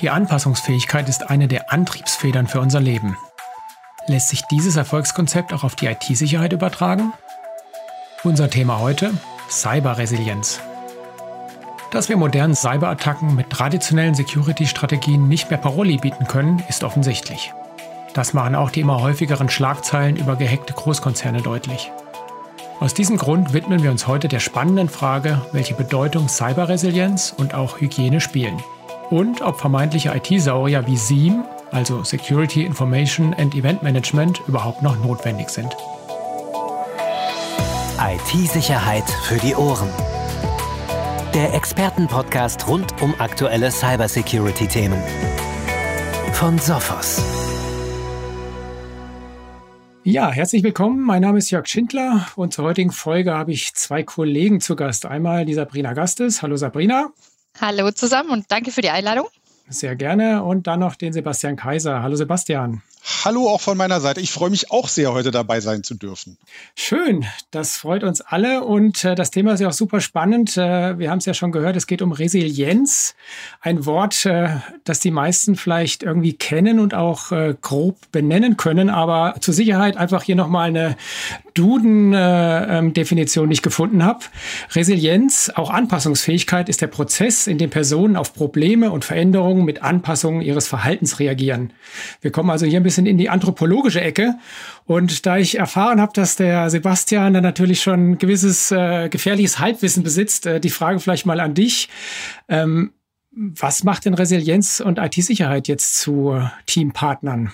Die 0.00 0.10
Anpassungsfähigkeit 0.10 1.08
ist 1.08 1.28
eine 1.28 1.48
der 1.48 1.72
Antriebsfedern 1.72 2.46
für 2.46 2.60
unser 2.60 2.80
Leben. 2.80 3.16
Lässt 4.06 4.28
sich 4.28 4.42
dieses 4.42 4.76
Erfolgskonzept 4.76 5.52
auch 5.52 5.64
auf 5.64 5.74
die 5.74 5.86
IT-Sicherheit 5.86 6.52
übertragen? 6.52 7.12
Unser 8.24 8.48
Thema 8.48 8.78
heute: 8.78 9.12
Cyberresilienz. 9.50 10.60
Dass 11.90 12.08
wir 12.08 12.16
modernen 12.16 12.54
Cyberattacken 12.54 13.34
mit 13.34 13.50
traditionellen 13.50 14.14
Security-Strategien 14.14 15.26
nicht 15.26 15.50
mehr 15.50 15.58
Paroli 15.58 15.96
bieten 15.96 16.26
können, 16.26 16.62
ist 16.68 16.84
offensichtlich. 16.84 17.52
Das 18.14 18.34
machen 18.34 18.54
auch 18.54 18.70
die 18.70 18.80
immer 18.80 19.00
häufigeren 19.00 19.48
Schlagzeilen 19.48 20.16
über 20.16 20.36
gehackte 20.36 20.74
Großkonzerne 20.74 21.42
deutlich. 21.42 21.90
Aus 22.80 22.94
diesem 22.94 23.16
Grund 23.16 23.52
widmen 23.52 23.82
wir 23.82 23.90
uns 23.90 24.06
heute 24.06 24.28
der 24.28 24.40
spannenden 24.40 24.88
Frage, 24.88 25.40
welche 25.52 25.74
Bedeutung 25.74 26.28
Cyberresilienz 26.28 27.34
und 27.36 27.54
auch 27.54 27.80
Hygiene 27.80 28.20
spielen. 28.20 28.62
Und 29.10 29.40
ob 29.40 29.58
vermeintliche 29.58 30.14
IT-Saurier 30.14 30.86
wie 30.86 30.96
SIEM, 30.96 31.42
also 31.70 32.04
Security 32.04 32.64
Information 32.64 33.32
and 33.34 33.54
Event 33.54 33.82
Management, 33.82 34.42
überhaupt 34.46 34.82
noch 34.82 35.02
notwendig 35.02 35.48
sind. 35.48 35.74
IT-Sicherheit 37.98 39.08
für 39.24 39.38
die 39.38 39.54
Ohren. 39.54 39.88
Der 41.32 41.54
Expertenpodcast 41.54 42.68
rund 42.68 43.00
um 43.00 43.14
aktuelle 43.18 43.70
Cybersecurity-Themen. 43.70 44.98
Von 46.34 46.58
Sophos. 46.58 47.22
Ja, 50.04 50.30
herzlich 50.30 50.62
willkommen. 50.62 51.00
Mein 51.00 51.22
Name 51.22 51.38
ist 51.38 51.50
Jörg 51.50 51.66
Schindler 51.66 52.26
und 52.36 52.52
zur 52.52 52.66
heutigen 52.66 52.92
Folge 52.92 53.32
habe 53.32 53.52
ich 53.52 53.74
zwei 53.74 54.02
Kollegen 54.02 54.60
zu 54.60 54.76
Gast. 54.76 55.06
Einmal 55.06 55.46
die 55.46 55.54
Sabrina 55.54 55.94
Gastes. 55.94 56.42
Hallo 56.42 56.56
Sabrina. 56.56 57.08
Hallo 57.60 57.90
zusammen 57.90 58.30
und 58.30 58.50
danke 58.50 58.70
für 58.70 58.82
die 58.82 58.90
Einladung. 58.90 59.26
Sehr 59.68 59.96
gerne. 59.96 60.42
Und 60.42 60.66
dann 60.66 60.80
noch 60.80 60.94
den 60.94 61.12
Sebastian 61.12 61.56
Kaiser. 61.56 62.02
Hallo 62.02 62.16
Sebastian. 62.16 62.82
Hallo 63.24 63.48
auch 63.48 63.62
von 63.62 63.78
meiner 63.78 64.02
Seite. 64.02 64.20
Ich 64.20 64.30
freue 64.30 64.50
mich 64.50 64.70
auch 64.70 64.86
sehr, 64.86 65.14
heute 65.14 65.30
dabei 65.30 65.60
sein 65.60 65.82
zu 65.82 65.94
dürfen. 65.94 66.36
Schön, 66.74 67.24
das 67.50 67.78
freut 67.78 68.04
uns 68.04 68.20
alle 68.20 68.64
und 68.64 69.02
äh, 69.02 69.14
das 69.14 69.30
Thema 69.30 69.54
ist 69.54 69.60
ja 69.60 69.68
auch 69.68 69.72
super 69.72 70.02
spannend. 70.02 70.58
Äh, 70.58 70.98
wir 70.98 71.10
haben 71.10 71.16
es 71.16 71.24
ja 71.24 71.32
schon 71.32 71.50
gehört, 71.50 71.74
es 71.74 71.86
geht 71.86 72.02
um 72.02 72.12
Resilienz. 72.12 73.14
Ein 73.62 73.86
Wort, 73.86 74.26
äh, 74.26 74.56
das 74.84 75.00
die 75.00 75.10
meisten 75.10 75.56
vielleicht 75.56 76.02
irgendwie 76.02 76.34
kennen 76.34 76.78
und 76.78 76.92
auch 76.92 77.32
äh, 77.32 77.54
grob 77.58 77.96
benennen 78.12 78.58
können, 78.58 78.90
aber 78.90 79.36
zur 79.40 79.54
Sicherheit 79.54 79.96
einfach 79.96 80.22
hier 80.22 80.36
nochmal 80.36 80.68
eine 80.68 80.96
Duden-Definition, 81.54 83.48
die 83.48 83.54
ich 83.54 83.62
gefunden 83.62 84.04
habe. 84.04 84.20
Resilienz, 84.72 85.50
auch 85.54 85.70
Anpassungsfähigkeit, 85.70 86.68
ist 86.68 86.82
der 86.82 86.86
Prozess, 86.86 87.48
in 87.48 87.58
dem 87.58 87.70
Personen 87.70 88.16
auf 88.16 88.32
Probleme 88.32 88.92
und 88.92 89.04
Veränderungen 89.04 89.64
mit 89.64 89.82
Anpassungen 89.82 90.40
ihres 90.40 90.68
Verhaltens 90.68 91.18
reagieren. 91.18 91.72
Wir 92.20 92.30
kommen 92.30 92.50
also 92.50 92.64
hier 92.64 92.78
ein 92.78 92.84
bisschen 92.84 92.97
in 93.06 93.18
die 93.18 93.30
anthropologische 93.30 94.00
Ecke. 94.00 94.34
Und 94.84 95.26
da 95.26 95.38
ich 95.38 95.58
erfahren 95.58 96.00
habe, 96.00 96.12
dass 96.14 96.36
der 96.36 96.70
Sebastian 96.70 97.34
dann 97.34 97.42
natürlich 97.42 97.82
schon 97.82 98.18
gewisses 98.18 98.70
äh, 98.70 99.08
gefährliches 99.08 99.58
Halbwissen 99.58 100.02
besitzt, 100.02 100.46
äh, 100.46 100.60
die 100.60 100.70
Frage 100.70 101.00
vielleicht 101.00 101.26
mal 101.26 101.40
an 101.40 101.54
dich. 101.54 101.88
Ähm, 102.48 102.92
was 103.30 103.84
macht 103.84 104.04
denn 104.04 104.14
Resilienz 104.14 104.80
und 104.80 104.98
IT-Sicherheit 104.98 105.68
jetzt 105.68 105.98
zu 105.98 106.42
Teampartnern? 106.66 107.52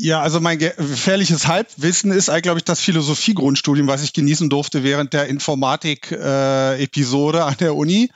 Ja, 0.00 0.22
also 0.22 0.38
mein 0.38 0.60
gefährliches 0.60 1.48
Halbwissen 1.48 2.12
ist 2.12 2.30
glaube 2.42 2.58
ich, 2.58 2.64
das 2.64 2.80
Philosophiegrundstudium, 2.80 3.88
was 3.88 4.04
ich 4.04 4.12
genießen 4.12 4.48
durfte 4.48 4.84
während 4.84 5.12
der 5.12 5.26
Informatik-Episode 5.26 7.38
äh, 7.38 7.42
an 7.42 7.56
der 7.58 7.74
Uni. 7.74 8.08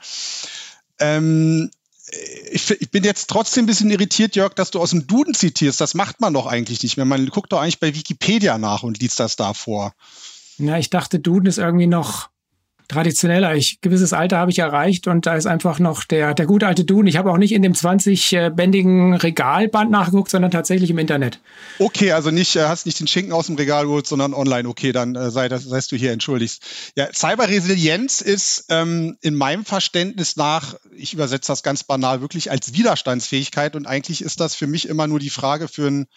Ähm, 0.97 1.71
ich, 2.51 2.69
ich, 2.69 2.91
bin 2.91 3.03
jetzt 3.03 3.29
trotzdem 3.29 3.63
ein 3.63 3.67
bisschen 3.67 3.89
irritiert, 3.89 4.35
Jörg, 4.35 4.53
dass 4.53 4.71
du 4.71 4.79
aus 4.79 4.91
dem 4.91 5.07
Duden 5.07 5.33
zitierst. 5.33 5.81
Das 5.81 5.93
macht 5.93 6.21
man 6.21 6.33
doch 6.33 6.45
eigentlich 6.45 6.83
nicht 6.83 6.97
mehr. 6.97 7.05
Man 7.05 7.27
guckt 7.27 7.51
doch 7.51 7.61
eigentlich 7.61 7.79
bei 7.79 7.95
Wikipedia 7.95 8.57
nach 8.57 8.83
und 8.83 8.99
liest 8.99 9.19
das 9.19 9.35
da 9.35 9.53
vor. 9.53 9.93
Na, 10.57 10.77
ich 10.77 10.89
dachte, 10.89 11.19
Duden 11.19 11.47
ist 11.47 11.57
irgendwie 11.57 11.87
noch 11.87 12.29
traditioneller. 12.87 13.55
Ich, 13.55 13.81
gewisses 13.81 14.13
Alter 14.13 14.37
habe 14.37 14.51
ich 14.51 14.59
erreicht 14.59 15.07
und 15.07 15.25
da 15.25 15.35
ist 15.35 15.45
einfach 15.45 15.79
noch 15.79 16.03
der, 16.03 16.33
der 16.33 16.45
gute 16.45 16.67
alte 16.67 16.83
Duden. 16.83 17.07
Ich 17.07 17.17
habe 17.17 17.31
auch 17.31 17.37
nicht 17.37 17.51
in 17.51 17.61
dem 17.61 17.73
20-bändigen 17.73 19.15
Regalband 19.15 19.91
nachgeguckt, 19.91 20.29
sondern 20.29 20.51
tatsächlich 20.51 20.89
im 20.89 20.97
Internet. 20.97 21.39
Okay, 21.79 22.11
also 22.11 22.31
nicht, 22.31 22.55
äh, 22.55 22.63
hast 22.63 22.85
nicht 22.85 22.99
den 22.99 23.07
Schinken 23.07 23.33
aus 23.33 23.47
dem 23.47 23.55
Regal 23.55 23.85
geholt, 23.85 24.07
sondern 24.07 24.33
online. 24.33 24.67
Okay, 24.67 24.91
dann 24.91 25.15
äh, 25.15 25.31
sei 25.31 25.49
das, 25.49 25.63
seist 25.63 25.91
du 25.91 25.95
hier 25.95 26.11
entschuldigt. 26.11 26.61
Ja, 26.95 27.07
Cyberresilienz 27.13 28.21
ist 28.21 28.65
ähm, 28.69 29.17
in 29.21 29.35
meinem 29.35 29.65
Verständnis 29.65 30.35
nach, 30.35 30.75
ich 30.95 31.13
übersetze 31.13 31.51
das 31.51 31.63
ganz 31.63 31.83
banal, 31.83 32.21
wirklich 32.21 32.51
als 32.51 32.73
Widerstandsfähigkeit 32.73 33.75
und 33.75 33.85
eigentlich 33.85 34.21
ist 34.21 34.39
das 34.39 34.55
für 34.55 34.67
mich 34.67 34.87
immer 34.87 35.07
nur 35.07 35.19
die 35.19 35.29
Frage 35.29 35.67
für, 35.67 35.87
ein, 35.87 36.07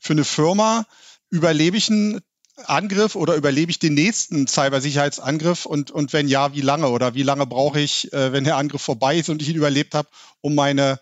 für 0.00 0.12
eine 0.12 0.24
Firma, 0.24 0.86
überlebe 1.30 1.76
ich 1.76 1.90
einen 1.90 2.20
Angriff 2.66 3.14
oder 3.14 3.34
überlebe 3.34 3.70
ich 3.70 3.78
den 3.78 3.94
nächsten 3.94 4.46
Cybersicherheitsangriff? 4.46 5.66
Und, 5.66 5.90
und 5.90 6.12
wenn 6.12 6.28
ja, 6.28 6.54
wie 6.54 6.60
lange? 6.60 6.88
Oder 6.88 7.14
wie 7.14 7.22
lange 7.22 7.46
brauche 7.46 7.80
ich, 7.80 8.12
äh, 8.12 8.32
wenn 8.32 8.44
der 8.44 8.56
Angriff 8.56 8.82
vorbei 8.82 9.18
ist 9.18 9.28
und 9.28 9.42
ich 9.42 9.48
ihn 9.48 9.56
überlebt 9.56 9.94
habe, 9.94 10.08
um 10.40 10.54
meine 10.54 11.00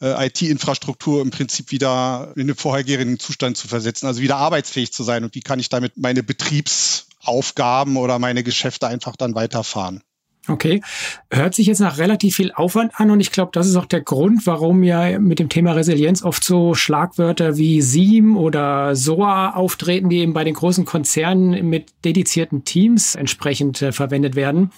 äh, 0.00 0.26
IT-Infrastruktur 0.26 1.22
im 1.22 1.30
Prinzip 1.30 1.70
wieder 1.70 2.32
in 2.36 2.46
den 2.46 2.56
vorhergehenden 2.56 3.18
Zustand 3.18 3.56
zu 3.56 3.68
versetzen, 3.68 4.06
also 4.06 4.20
wieder 4.20 4.36
arbeitsfähig 4.36 4.92
zu 4.92 5.04
sein. 5.04 5.24
Und 5.24 5.34
wie 5.34 5.40
kann 5.40 5.60
ich 5.60 5.68
damit 5.68 5.96
meine 5.96 6.22
Betriebsaufgaben 6.22 7.96
oder 7.96 8.18
meine 8.18 8.42
Geschäfte 8.42 8.86
einfach 8.86 9.16
dann 9.16 9.34
weiterfahren. 9.34 10.02
Okay, 10.48 10.82
hört 11.30 11.54
sich 11.54 11.68
jetzt 11.68 11.78
nach 11.78 11.98
relativ 11.98 12.34
viel 12.34 12.50
Aufwand 12.50 12.98
an 12.98 13.12
und 13.12 13.20
ich 13.20 13.30
glaube, 13.30 13.52
das 13.54 13.68
ist 13.68 13.76
auch 13.76 13.86
der 13.86 14.00
Grund, 14.00 14.44
warum 14.44 14.82
ja 14.82 15.20
mit 15.20 15.38
dem 15.38 15.48
Thema 15.48 15.72
Resilienz 15.72 16.24
oft 16.24 16.42
so 16.42 16.74
Schlagwörter 16.74 17.56
wie 17.58 17.80
SIEM 17.80 18.36
oder 18.36 18.96
SOA 18.96 19.50
auftreten, 19.50 20.08
die 20.08 20.18
eben 20.18 20.32
bei 20.32 20.42
den 20.42 20.54
großen 20.54 20.84
Konzernen 20.84 21.68
mit 21.68 21.92
dedizierten 22.04 22.64
Teams 22.64 23.14
entsprechend 23.14 23.82
äh, 23.82 23.92
verwendet 23.92 24.34
werden. 24.34 24.72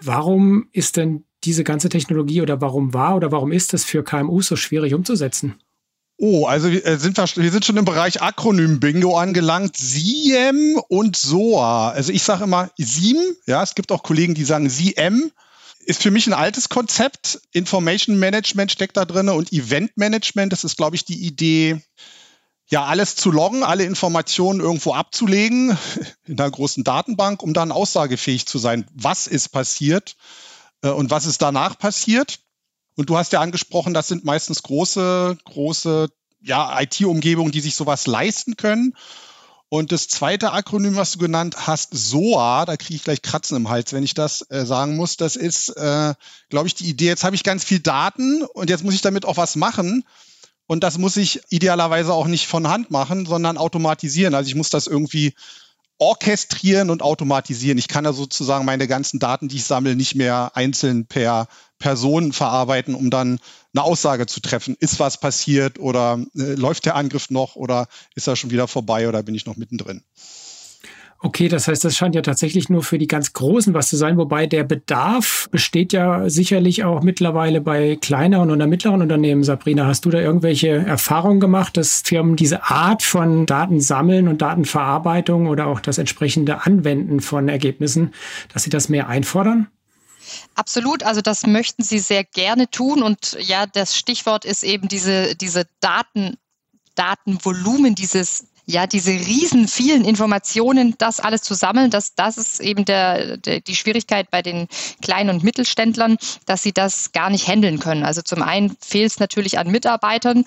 Warum 0.00 0.68
ist 0.72 0.96
denn 0.96 1.24
diese 1.44 1.62
ganze 1.62 1.88
Technologie 1.88 2.42
oder 2.42 2.60
warum 2.60 2.92
war 2.92 3.14
oder 3.14 3.30
warum 3.30 3.52
ist 3.52 3.74
es 3.74 3.84
für 3.84 4.02
KMU 4.02 4.42
so 4.42 4.56
schwierig 4.56 4.94
umzusetzen? 4.94 5.60
Oh, 6.20 6.46
also 6.46 6.72
wir 6.72 6.84
äh, 6.84 6.98
sind, 6.98 7.16
wir 7.16 7.50
sind 7.52 7.64
schon 7.64 7.76
im 7.76 7.84
Bereich 7.84 8.20
Akronym-Bingo 8.20 9.16
angelangt. 9.16 9.76
SIEM 9.76 10.80
und 10.88 11.16
SOA. 11.16 11.90
Also 11.90 12.12
ich 12.12 12.24
sage 12.24 12.42
immer 12.42 12.70
SIEM, 12.76 13.16
ja, 13.46 13.62
es 13.62 13.76
gibt 13.76 13.92
auch 13.92 14.02
Kollegen, 14.02 14.34
die 14.34 14.44
sagen 14.44 14.68
SIEM. 14.68 15.30
Ist 15.78 16.02
für 16.02 16.10
mich 16.10 16.26
ein 16.26 16.32
altes 16.32 16.68
Konzept. 16.68 17.40
Information 17.52 18.18
Management 18.18 18.72
steckt 18.72 18.96
da 18.96 19.04
drin 19.04 19.28
und 19.28 19.52
Event 19.52 19.96
Management, 19.96 20.52
das 20.52 20.64
ist, 20.64 20.76
glaube 20.76 20.96
ich, 20.96 21.04
die 21.04 21.24
Idee, 21.24 21.80
ja, 22.68 22.84
alles 22.84 23.14
zu 23.14 23.30
loggen, 23.30 23.62
alle 23.62 23.84
Informationen 23.84 24.58
irgendwo 24.58 24.94
abzulegen 24.94 25.78
in 26.26 26.38
einer 26.38 26.50
großen 26.50 26.82
Datenbank, 26.82 27.44
um 27.44 27.54
dann 27.54 27.70
aussagefähig 27.70 28.44
zu 28.46 28.58
sein, 28.58 28.86
was 28.92 29.28
ist 29.28 29.50
passiert 29.50 30.16
äh, 30.82 30.88
und 30.88 31.12
was 31.12 31.26
ist 31.26 31.42
danach 31.42 31.78
passiert. 31.78 32.40
Und 32.98 33.08
du 33.08 33.16
hast 33.16 33.32
ja 33.32 33.40
angesprochen, 33.40 33.94
das 33.94 34.08
sind 34.08 34.24
meistens 34.24 34.64
große, 34.64 35.38
große 35.44 36.08
ja, 36.40 36.80
IT-Umgebungen, 36.80 37.52
die 37.52 37.60
sich 37.60 37.76
sowas 37.76 38.08
leisten 38.08 38.56
können. 38.56 38.96
Und 39.68 39.92
das 39.92 40.08
zweite 40.08 40.50
Akronym, 40.50 40.96
was 40.96 41.12
du 41.12 41.20
genannt 41.20 41.68
hast, 41.68 41.90
SOA, 41.92 42.64
da 42.64 42.76
kriege 42.76 42.96
ich 42.96 43.04
gleich 43.04 43.22
Kratzen 43.22 43.56
im 43.56 43.68
Hals, 43.68 43.92
wenn 43.92 44.02
ich 44.02 44.14
das 44.14 44.44
äh, 44.50 44.66
sagen 44.66 44.96
muss. 44.96 45.16
Das 45.16 45.36
ist, 45.36 45.68
äh, 45.76 46.14
glaube 46.48 46.66
ich, 46.66 46.74
die 46.74 46.88
Idee, 46.88 47.06
jetzt 47.06 47.22
habe 47.22 47.36
ich 47.36 47.44
ganz 47.44 47.62
viel 47.62 47.78
Daten 47.78 48.42
und 48.42 48.68
jetzt 48.68 48.82
muss 48.82 48.94
ich 48.94 49.00
damit 49.00 49.26
auch 49.26 49.36
was 49.36 49.54
machen. 49.54 50.02
Und 50.66 50.82
das 50.82 50.98
muss 50.98 51.16
ich 51.16 51.40
idealerweise 51.50 52.12
auch 52.12 52.26
nicht 52.26 52.48
von 52.48 52.66
Hand 52.66 52.90
machen, 52.90 53.26
sondern 53.26 53.58
automatisieren. 53.58 54.34
Also 54.34 54.48
ich 54.48 54.56
muss 54.56 54.70
das 54.70 54.88
irgendwie 54.88 55.34
orchestrieren 55.98 56.90
und 56.90 57.02
automatisieren. 57.02 57.78
Ich 57.78 57.88
kann 57.88 58.04
ja 58.04 58.12
sozusagen 58.12 58.64
meine 58.64 58.86
ganzen 58.86 59.18
Daten, 59.18 59.48
die 59.48 59.56
ich 59.56 59.64
sammle, 59.64 59.96
nicht 59.96 60.14
mehr 60.14 60.52
einzeln 60.54 61.06
per 61.06 61.48
Personen 61.78 62.32
verarbeiten, 62.32 62.94
um 62.94 63.10
dann 63.10 63.40
eine 63.74 63.82
Aussage 63.82 64.26
zu 64.26 64.40
treffen. 64.40 64.76
Ist 64.78 65.00
was 65.00 65.18
passiert 65.20 65.78
oder 65.78 66.24
äh, 66.36 66.54
läuft 66.54 66.86
der 66.86 66.96
Angriff 66.96 67.30
noch 67.30 67.56
oder 67.56 67.88
ist 68.14 68.26
er 68.26 68.36
schon 68.36 68.50
wieder 68.50 68.68
vorbei 68.68 69.08
oder 69.08 69.22
bin 69.22 69.34
ich 69.34 69.46
noch 69.46 69.56
mittendrin? 69.56 70.02
Okay, 71.20 71.48
das 71.48 71.66
heißt, 71.66 71.84
das 71.84 71.96
scheint 71.96 72.14
ja 72.14 72.22
tatsächlich 72.22 72.68
nur 72.68 72.84
für 72.84 72.96
die 72.96 73.08
ganz 73.08 73.32
Großen 73.32 73.74
was 73.74 73.88
zu 73.88 73.96
sein, 73.96 74.16
wobei 74.18 74.46
der 74.46 74.62
Bedarf 74.62 75.48
besteht 75.50 75.92
ja 75.92 76.30
sicherlich 76.30 76.84
auch 76.84 77.02
mittlerweile 77.02 77.60
bei 77.60 77.96
kleineren 78.00 78.52
oder 78.52 78.68
mittleren 78.68 79.02
Unternehmen. 79.02 79.42
Sabrina, 79.42 79.86
hast 79.86 80.04
du 80.04 80.10
da 80.10 80.20
irgendwelche 80.20 80.68
Erfahrungen 80.68 81.40
gemacht, 81.40 81.76
dass 81.76 82.02
Firmen 82.02 82.36
diese 82.36 82.62
Art 82.62 83.02
von 83.02 83.46
Datensammeln 83.46 84.28
und 84.28 84.42
Datenverarbeitung 84.42 85.48
oder 85.48 85.66
auch 85.66 85.80
das 85.80 85.98
entsprechende 85.98 86.64
Anwenden 86.64 87.18
von 87.20 87.48
Ergebnissen, 87.48 88.14
dass 88.52 88.62
sie 88.62 88.70
das 88.70 88.88
mehr 88.88 89.08
einfordern? 89.08 89.66
Absolut, 90.54 91.02
also 91.02 91.20
das 91.20 91.46
möchten 91.46 91.82
sie 91.82 91.98
sehr 91.98 92.22
gerne 92.22 92.70
tun 92.70 93.02
und 93.02 93.36
ja, 93.40 93.66
das 93.66 93.96
Stichwort 93.96 94.44
ist 94.44 94.62
eben 94.62 94.86
diese, 94.86 95.34
diese 95.34 95.66
Daten, 95.80 96.36
Datenvolumen, 96.94 97.96
dieses 97.96 98.44
ja, 98.70 98.86
diese 98.86 99.12
riesen 99.12 99.66
vielen 99.66 100.04
Informationen, 100.04 100.94
das 100.98 101.20
alles 101.20 101.40
zu 101.40 101.54
sammeln, 101.54 101.90
das, 101.90 102.14
das 102.14 102.36
ist 102.36 102.60
eben 102.60 102.84
der, 102.84 103.38
der, 103.38 103.60
die 103.60 103.74
Schwierigkeit 103.74 104.30
bei 104.30 104.42
den 104.42 104.68
kleinen 105.00 105.30
und 105.30 105.42
Mittelständlern, 105.42 106.18
dass 106.44 106.62
sie 106.62 106.72
das 106.72 107.12
gar 107.12 107.30
nicht 107.30 107.48
handeln 107.48 107.78
können. 107.78 108.04
Also 108.04 108.20
zum 108.20 108.42
einen 108.42 108.76
fehlt 108.80 109.12
es 109.12 109.20
natürlich 109.20 109.58
an 109.58 109.70
Mitarbeitern, 109.70 110.44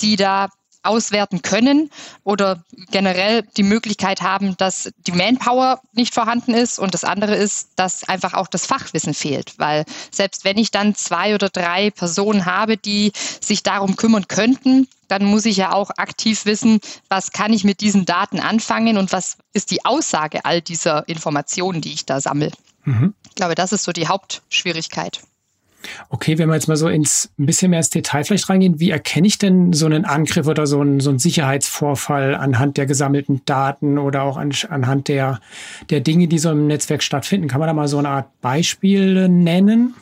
die 0.00 0.16
da 0.16 0.48
auswerten 0.86 1.42
können 1.42 1.90
oder 2.24 2.62
generell 2.90 3.42
die 3.56 3.62
Möglichkeit 3.62 4.22
haben, 4.22 4.56
dass 4.56 4.90
die 5.06 5.12
Manpower 5.12 5.80
nicht 5.92 6.14
vorhanden 6.14 6.54
ist. 6.54 6.78
Und 6.78 6.94
das 6.94 7.04
andere 7.04 7.34
ist, 7.34 7.70
dass 7.76 8.08
einfach 8.08 8.34
auch 8.34 8.46
das 8.46 8.66
Fachwissen 8.66 9.14
fehlt. 9.14 9.58
Weil 9.58 9.84
selbst 10.10 10.44
wenn 10.44 10.58
ich 10.58 10.70
dann 10.70 10.94
zwei 10.94 11.34
oder 11.34 11.48
drei 11.48 11.90
Personen 11.90 12.46
habe, 12.46 12.76
die 12.76 13.12
sich 13.40 13.62
darum 13.62 13.96
kümmern 13.96 14.28
könnten, 14.28 14.88
dann 15.08 15.24
muss 15.24 15.44
ich 15.44 15.56
ja 15.56 15.72
auch 15.72 15.90
aktiv 15.96 16.46
wissen, 16.46 16.80
was 17.08 17.32
kann 17.32 17.52
ich 17.52 17.64
mit 17.64 17.80
diesen 17.80 18.04
Daten 18.04 18.40
anfangen 18.40 18.98
und 18.98 19.12
was 19.12 19.38
ist 19.52 19.70
die 19.70 19.84
Aussage 19.84 20.44
all 20.44 20.60
dieser 20.60 21.08
Informationen, 21.08 21.80
die 21.80 21.92
ich 21.92 22.06
da 22.06 22.20
sammle. 22.20 22.50
Mhm. 22.84 23.14
Ich 23.28 23.34
glaube, 23.34 23.54
das 23.54 23.72
ist 23.72 23.84
so 23.84 23.92
die 23.92 24.08
Hauptschwierigkeit. 24.08 25.20
Okay, 26.08 26.38
wenn 26.38 26.48
wir 26.48 26.54
jetzt 26.54 26.68
mal 26.68 26.76
so 26.76 26.88
ins 26.88 27.30
ein 27.38 27.46
bisschen 27.46 27.70
mehr 27.70 27.80
ins 27.80 27.90
Detail 27.90 28.24
vielleicht 28.24 28.48
reingehen, 28.48 28.80
wie 28.80 28.90
erkenne 28.90 29.26
ich 29.26 29.38
denn 29.38 29.72
so 29.72 29.86
einen 29.86 30.04
Angriff 30.04 30.46
oder 30.46 30.66
so 30.66 30.80
einen, 30.80 31.00
so 31.00 31.10
einen 31.10 31.18
Sicherheitsvorfall 31.18 32.34
anhand 32.34 32.76
der 32.76 32.86
gesammelten 32.86 33.42
Daten 33.44 33.98
oder 33.98 34.22
auch 34.22 34.36
an, 34.36 34.52
anhand 34.68 35.08
der, 35.08 35.40
der 35.90 36.00
Dinge, 36.00 36.28
die 36.28 36.38
so 36.38 36.50
im 36.50 36.66
Netzwerk 36.66 37.02
stattfinden? 37.02 37.48
Kann 37.48 37.60
man 37.60 37.66
da 37.66 37.74
mal 37.74 37.88
so 37.88 37.98
eine 37.98 38.08
Art 38.08 38.40
Beispiel 38.40 39.28
nennen? 39.28 39.94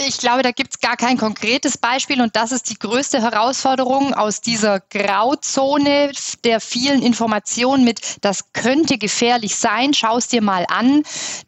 Ich 0.00 0.18
glaube, 0.18 0.44
da 0.44 0.52
gibt 0.52 0.74
es 0.74 0.80
gar 0.80 0.96
kein 0.96 1.18
konkretes 1.18 1.76
Beispiel 1.76 2.20
und 2.20 2.36
das 2.36 2.52
ist 2.52 2.70
die 2.70 2.78
größte 2.78 3.20
Herausforderung 3.20 4.14
aus 4.14 4.40
dieser 4.40 4.78
Grauzone 4.78 6.12
der 6.44 6.60
vielen 6.60 7.02
Informationen 7.02 7.82
mit, 7.82 8.00
das 8.20 8.52
könnte 8.52 8.96
gefährlich 8.96 9.56
sein, 9.56 9.94
schau 9.94 10.18
es 10.18 10.28
dir 10.28 10.40
mal 10.40 10.66
an, 10.68 11.02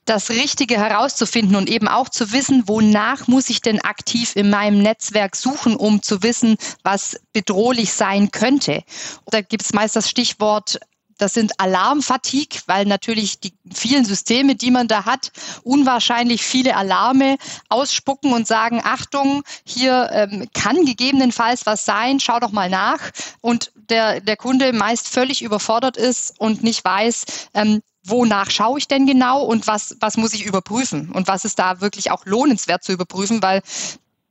das 0.05 0.31
Richtige 0.31 0.79
herauszufinden 0.79 1.55
und 1.55 1.71
eben 1.71 1.87
auch 1.87 2.09
zu 2.09 2.33
wissen, 2.33 2.65
wonach 2.67 3.29
muss 3.29 3.51
ich 3.51 3.61
denn 3.61 3.81
aktiv 3.83 4.35
in 4.35 4.51
meinem 4.51 4.83
Netzwerk 4.83 5.37
suchen, 5.37 5.77
um 5.77 6.03
zu 6.03 6.25
wissen, 6.25 6.57
was 6.83 7.21
bedrohlich 7.33 7.93
sein 7.93 8.33
könnte. 8.33 8.83
Da 9.27 9.43
gibt 9.43 9.63
es 9.63 9.73
meist 9.73 9.95
das 9.95 10.11
Stichwort 10.11 10.81
das 11.21 11.35
sind 11.35 11.59
Alarmfatigue, 11.59 12.61
weil 12.67 12.87
natürlich 12.87 13.41
die 13.41 13.53
vielen 13.73 14.05
Systeme, 14.05 14.55
die 14.55 14.71
man 14.71 14.89
da 14.89 15.05
hat, 15.05 15.33
unwahrscheinlich 15.63 16.43
viele 16.43 16.77
Alarme 16.77 17.37
ausspucken 17.69 18.33
und 18.33 18.47
sagen, 18.47 18.81
Achtung, 18.83 19.43
hier 19.65 20.11
ähm, 20.13 20.49
kann 20.55 20.85
gegebenenfalls 20.85 21.67
was 21.67 21.85
sein, 21.85 22.21
schau 22.21 22.41
doch 22.41 22.53
mal 22.53 22.71
nach. 22.71 23.11
Und 23.41 23.73
der, 23.75 24.21
der 24.21 24.37
Kunde 24.37 24.73
meist 24.73 25.09
völlig 25.09 25.43
überfordert 25.43 25.97
ist 25.97 26.39
und 26.41 26.63
nicht 26.63 26.85
weiß, 26.85 27.25
ähm, 27.55 27.83
wonach 28.05 28.51
schaue 28.51 28.79
ich 28.79 28.89
denn 28.89 29.07
genau 29.07 29.43
und 29.43 29.67
was, 29.67 29.97
was 30.01 30.17
muss 30.17 30.33
ich 30.33 30.47
überprüfen 30.47 31.11
und 31.13 31.29
was 31.29 31.45
ist 31.45 31.59
da 31.59 31.81
wirklich 31.81 32.11
auch 32.11 32.25
lohnenswert 32.25 32.83
zu 32.83 32.93
überprüfen, 32.93 33.43
weil 33.43 33.63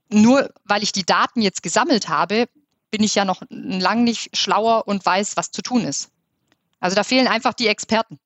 nur 0.10 0.50
weil 0.66 0.82
ich 0.82 0.92
die 0.92 1.06
Daten 1.06 1.42
jetzt 1.42 1.62
gesammelt 1.62 2.10
habe, 2.10 2.48
bin 2.90 3.04
ich 3.04 3.16
ja 3.16 3.26
noch 3.26 3.44
lang 3.50 4.04
nicht 4.04 4.36
schlauer 4.36 4.88
und 4.88 5.06
weiß, 5.06 5.38
was 5.38 5.52
zu 5.52 5.62
tun 5.62 5.84
ist. 5.84 6.10
Also 6.80 6.96
da 6.96 7.04
fehlen 7.04 7.28
einfach 7.28 7.54
die 7.54 7.68
Experten. 7.68 8.20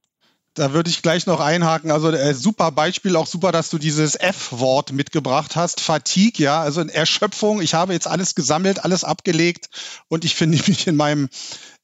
Da 0.55 0.71
würde 0.71 0.91
ich 0.91 1.01
gleich 1.01 1.25
noch 1.25 1.39
einhaken. 1.39 1.89
Also 1.89 2.11
äh, 2.11 2.35
super 2.35 2.71
Beispiel, 2.71 3.15
auch 3.15 3.25
super, 3.25 3.51
dass 3.51 3.71
du 3.71 3.79
dieses 3.79 4.13
F-Wort 4.13 4.91
mitgebracht 4.91 5.55
hast. 5.55 5.81
Fatigue, 5.81 6.45
ja, 6.45 6.61
also 6.61 6.81
Erschöpfung. 6.81 7.59
Ich 7.59 7.73
habe 7.73 7.93
jetzt 7.93 8.07
alles 8.07 8.35
gesammelt, 8.35 8.83
alles 8.83 9.03
abgelegt 9.03 9.69
und 10.09 10.25
ich 10.25 10.35
finde 10.35 10.59
mich 10.67 10.85
in 10.85 10.95
meinem 10.95 11.27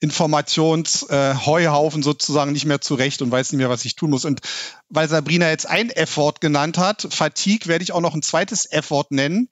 Informationsheuhaufen 0.01 2.01
äh, 2.01 2.03
sozusagen 2.03 2.51
nicht 2.51 2.65
mehr 2.65 2.79
zurecht 2.79 3.23
und 3.23 3.31
weiß 3.31 3.51
nicht 3.51 3.57
mehr, 3.57 3.71
was 3.71 3.85
ich 3.85 3.95
tun 3.95 4.11
muss. 4.11 4.23
Und 4.23 4.41
weil 4.87 5.09
Sabrina 5.09 5.49
jetzt 5.49 5.67
ein 5.67 5.89
F-Wort 5.89 6.39
genannt 6.39 6.77
hat, 6.77 7.07
Fatigue, 7.09 7.67
werde 7.67 7.83
ich 7.83 7.91
auch 7.91 8.01
noch 8.01 8.13
ein 8.13 8.21
zweites 8.21 8.71
F-Wort 8.71 9.09
nennen. 9.09 9.49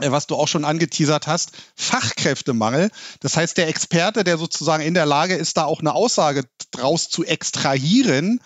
Äh, 0.00 0.10
was 0.10 0.26
du 0.26 0.34
auch 0.34 0.48
schon 0.48 0.64
angeteasert 0.64 1.26
hast, 1.26 1.52
Fachkräftemangel. 1.76 2.90
Das 3.20 3.36
heißt, 3.36 3.56
der 3.56 3.68
Experte, 3.68 4.24
der 4.24 4.38
sozusagen 4.38 4.82
in 4.82 4.94
der 4.94 5.06
Lage 5.06 5.34
ist, 5.34 5.56
da 5.56 5.64
auch 5.64 5.80
eine 5.80 5.94
Aussage 5.94 6.44
draus 6.72 7.08
zu 7.08 7.24
extrahieren, 7.24 8.40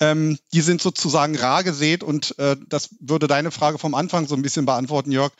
ähm, 0.00 0.38
die 0.52 0.60
sind 0.60 0.82
sozusagen 0.82 1.36
rar 1.36 1.64
gesät 1.64 2.02
und 2.02 2.38
äh, 2.38 2.56
das 2.68 2.90
würde 3.00 3.26
deine 3.26 3.50
Frage 3.50 3.78
vom 3.78 3.94
Anfang 3.94 4.26
so 4.26 4.34
ein 4.34 4.42
bisschen 4.42 4.66
beantworten, 4.66 5.12
Jörg 5.12 5.32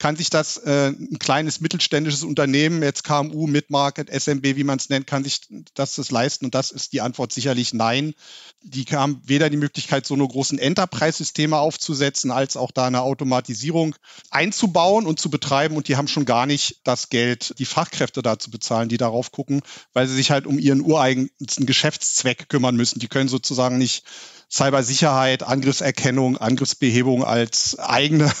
kann 0.00 0.16
sich 0.16 0.30
das 0.30 0.56
äh, 0.56 0.88
ein 0.88 1.18
kleines 1.18 1.60
mittelständisches 1.60 2.24
Unternehmen, 2.24 2.82
jetzt 2.82 3.04
KMU, 3.04 3.46
Midmarket, 3.46 4.08
SMB, 4.08 4.56
wie 4.56 4.64
man 4.64 4.78
es 4.78 4.88
nennt, 4.88 5.06
kann 5.06 5.22
sich 5.22 5.42
das, 5.74 5.94
das 5.94 6.10
leisten? 6.10 6.46
Und 6.46 6.54
das 6.54 6.70
ist 6.70 6.94
die 6.94 7.02
Antwort 7.02 7.32
sicherlich 7.32 7.74
nein. 7.74 8.14
Die 8.62 8.84
haben 8.84 9.20
weder 9.26 9.50
die 9.50 9.58
Möglichkeit, 9.58 10.06
so 10.06 10.14
eine 10.14 10.26
großen 10.26 10.58
Enterprise-Systeme 10.58 11.58
aufzusetzen, 11.58 12.30
als 12.30 12.56
auch 12.56 12.70
da 12.70 12.86
eine 12.86 13.02
Automatisierung 13.02 13.94
einzubauen 14.30 15.04
und 15.04 15.20
zu 15.20 15.28
betreiben. 15.28 15.76
Und 15.76 15.86
die 15.86 15.96
haben 15.96 16.08
schon 16.08 16.24
gar 16.24 16.46
nicht 16.46 16.80
das 16.82 17.10
Geld, 17.10 17.54
die 17.58 17.66
Fachkräfte 17.66 18.22
da 18.22 18.38
zu 18.38 18.50
bezahlen, 18.50 18.88
die 18.88 18.96
darauf 18.96 19.32
gucken, 19.32 19.60
weil 19.92 20.08
sie 20.08 20.14
sich 20.14 20.30
halt 20.30 20.46
um 20.46 20.58
ihren 20.58 20.80
ureigensten 20.80 21.66
Geschäftszweck 21.66 22.48
kümmern 22.48 22.74
müssen. 22.74 23.00
Die 23.00 23.08
können 23.08 23.28
sozusagen 23.28 23.76
nicht 23.76 24.04
Cybersicherheit, 24.50 25.42
Angriffserkennung, 25.42 26.38
Angriffsbehebung 26.38 27.22
als 27.22 27.78
eigene 27.78 28.32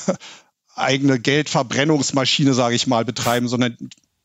eigene 0.74 1.18
Geldverbrennungsmaschine, 1.18 2.54
sage 2.54 2.74
ich 2.74 2.86
mal, 2.86 3.04
betreiben, 3.04 3.48
sondern 3.48 3.76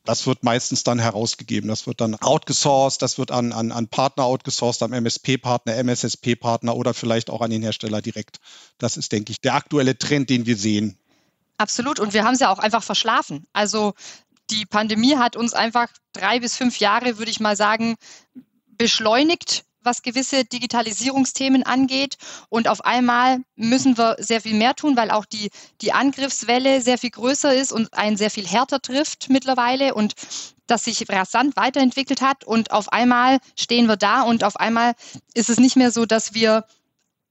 das 0.05 0.27
wird 0.27 0.43
meistens 0.43 0.83
dann 0.83 0.99
herausgegeben. 0.99 1.67
Das 1.67 1.87
wird 1.87 1.99
dann 1.99 2.15
outgesourced, 2.15 3.01
das 3.01 3.17
wird 3.17 3.31
an, 3.31 3.51
an, 3.51 3.71
an 3.71 3.87
Partner 3.87 4.25
outgesourced, 4.25 4.83
am 4.83 4.93
MSP-Partner, 4.93 5.75
MSSP-Partner 5.75 6.75
oder 6.75 6.93
vielleicht 6.93 7.29
auch 7.29 7.41
an 7.41 7.49
den 7.49 7.63
Hersteller 7.63 8.01
direkt. 8.01 8.39
Das 8.77 8.97
ist, 8.97 9.11
denke 9.11 9.31
ich, 9.31 9.41
der 9.41 9.55
aktuelle 9.55 9.97
Trend, 9.97 10.29
den 10.29 10.45
wir 10.45 10.55
sehen. 10.55 10.97
Absolut. 11.57 11.99
Und 11.99 12.13
wir 12.13 12.23
haben 12.23 12.35
es 12.35 12.39
ja 12.39 12.51
auch 12.51 12.59
einfach 12.59 12.83
verschlafen. 12.83 13.47
Also 13.51 13.93
die 14.51 14.65
Pandemie 14.65 15.15
hat 15.15 15.35
uns 15.35 15.53
einfach 15.53 15.87
drei 16.13 16.39
bis 16.39 16.55
fünf 16.55 16.77
Jahre, 16.77 17.17
würde 17.17 17.31
ich 17.31 17.39
mal 17.39 17.55
sagen, 17.55 17.95
beschleunigt 18.77 19.63
was 19.85 20.01
gewisse 20.01 20.45
Digitalisierungsthemen 20.45 21.63
angeht. 21.63 22.17
Und 22.49 22.67
auf 22.67 22.83
einmal 22.83 23.39
müssen 23.55 23.97
wir 23.97 24.15
sehr 24.19 24.41
viel 24.41 24.55
mehr 24.55 24.75
tun, 24.75 24.97
weil 24.97 25.11
auch 25.11 25.25
die, 25.25 25.49
die 25.81 25.93
Angriffswelle 25.93 26.81
sehr 26.81 26.97
viel 26.97 27.11
größer 27.11 27.53
ist 27.53 27.71
und 27.71 27.93
einen 27.93 28.17
sehr 28.17 28.31
viel 28.31 28.47
härter 28.47 28.81
trifft 28.81 29.29
mittlerweile 29.29 29.93
und 29.93 30.15
das 30.67 30.83
sich 30.83 31.05
rasant 31.09 31.55
weiterentwickelt 31.55 32.21
hat. 32.21 32.43
Und 32.43 32.71
auf 32.71 32.91
einmal 32.91 33.39
stehen 33.57 33.87
wir 33.87 33.97
da 33.97 34.23
und 34.23 34.43
auf 34.43 34.57
einmal 34.57 34.93
ist 35.33 35.49
es 35.49 35.59
nicht 35.59 35.75
mehr 35.75 35.91
so, 35.91 36.05
dass 36.05 36.33
wir 36.33 36.65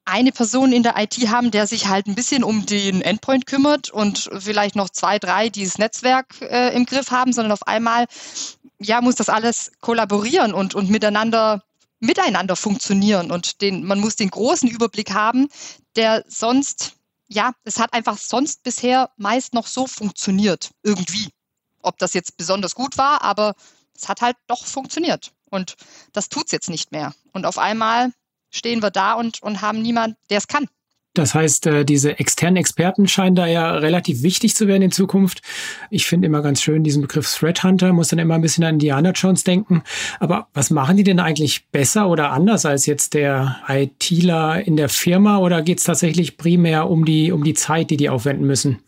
eine 0.05 0.33
Person 0.33 0.73
in 0.73 0.83
der 0.83 0.97
IT 0.99 1.17
haben, 1.29 1.51
der 1.51 1.67
sich 1.67 1.89
halt 1.89 2.07
ein 2.07 2.15
bisschen 2.15 2.45
um 2.45 2.67
den 2.67 3.01
Endpoint 3.01 3.47
kümmert 3.47 3.91
und 3.91 4.29
vielleicht 4.39 4.77
noch 4.77 4.91
zwei, 4.91 5.19
drei, 5.19 5.49
die 5.49 5.65
das 5.65 5.79
Netzwerk 5.79 6.41
äh, 6.43 6.75
im 6.75 6.85
Griff 6.85 7.11
haben, 7.11 7.33
sondern 7.33 7.53
auf 7.53 7.67
einmal 7.67 8.07
ja, 8.79 9.01
muss 9.01 9.15
das 9.15 9.29
alles 9.29 9.73
kollaborieren 9.81 10.53
und, 10.53 10.75
und 10.75 10.91
miteinander 10.91 11.63
miteinander 12.05 12.57
funktionieren 12.57 13.31
und 13.31 13.61
den, 13.61 13.85
man 13.85 14.01
muss 14.01 14.17
den 14.17 14.31
großen 14.31 14.69
Überblick 14.69 15.13
haben, 15.13 15.49
der 15.97 16.25
sonst, 16.29 16.97
ja, 17.29 17.53
es 17.65 17.79
hat 17.79 17.93
einfach 17.93 18.19
sonst 18.19 18.63
bisher 18.63 19.11
meist 19.17 19.55
noch 19.55 19.67
so 19.67 19.87
funktioniert, 19.87 20.71
irgendwie. 20.83 21.31
Ob 21.83 21.99
das 21.99 22.15
jetzt 22.15 22.37
besonders 22.37 22.75
gut 22.75 22.97
war, 22.97 23.23
aber 23.23 23.55
es 23.95 24.09
hat 24.09 24.21
halt 24.21 24.37
doch 24.47 24.65
funktioniert. 24.65 25.33
Und 25.51 25.77
das 26.13 26.29
tut 26.29 26.47
es 26.47 26.53
jetzt 26.53 26.71
nicht 26.71 26.93
mehr. 26.93 27.15
Und 27.33 27.47
auf 27.47 27.59
einmal 27.59 28.13
stehen 28.51 28.83
wir 28.83 28.91
da 28.91 29.15
und, 29.15 29.43
und 29.43 29.61
haben 29.61 29.83
niemand, 29.83 30.17
der 30.31 30.39
es 30.39 30.49
kann. 30.49 30.69
Das 31.15 31.33
heißt, 31.33 31.67
äh, 31.67 31.85
diese 31.85 32.19
externen 32.19 32.57
Experten 32.57 33.07
scheinen 33.07 33.37
da 33.37 33.47
ja 33.47 33.77
relativ 33.77 34.23
wichtig 34.23 34.57
zu 34.57 34.67
werden 34.67 34.83
in 34.83 34.91
Zukunft. 34.91 35.43
Ich 35.89 36.07
finde 36.07 36.27
immer 36.27 36.43
ganz 36.43 36.61
schön 36.61 36.83
diesen 36.83 37.03
Begriff 37.03 37.33
Threat 37.33 37.63
Hunter, 37.63 37.93
muss 37.93 38.09
dann 38.09 38.19
immer 38.19 38.35
ein 38.35 38.43
bisschen 38.43 38.65
an 38.65 38.75
Indiana 38.75 39.13
Jones 39.13 39.45
denken. 39.45 39.85
Aber 40.19 40.49
was 40.55 40.71
machen 40.71 40.97
die 40.97 41.05
denn 41.05 41.21
eigentlich 41.21 41.67
besser 41.69 42.09
oder 42.09 42.33
anders 42.33 42.67
als 42.67 42.87
jetzt 42.87 43.15
der 43.15 43.59
ITler 43.69 44.67
in 44.67 44.77
der 44.77 44.89
Firma? 44.89 45.39
Oder 45.39 45.63
geht 45.63 45.79
es 45.79 45.85
tatsächlich 45.85 46.37
primär 46.37 46.91
um 46.91 47.05
die, 47.05 47.31
um 47.31 47.45
die 47.45 47.55
Zeit, 47.55 47.91
die 47.91 47.97
die 47.97 48.09
aufwenden 48.09 48.47
müssen? 48.47 48.81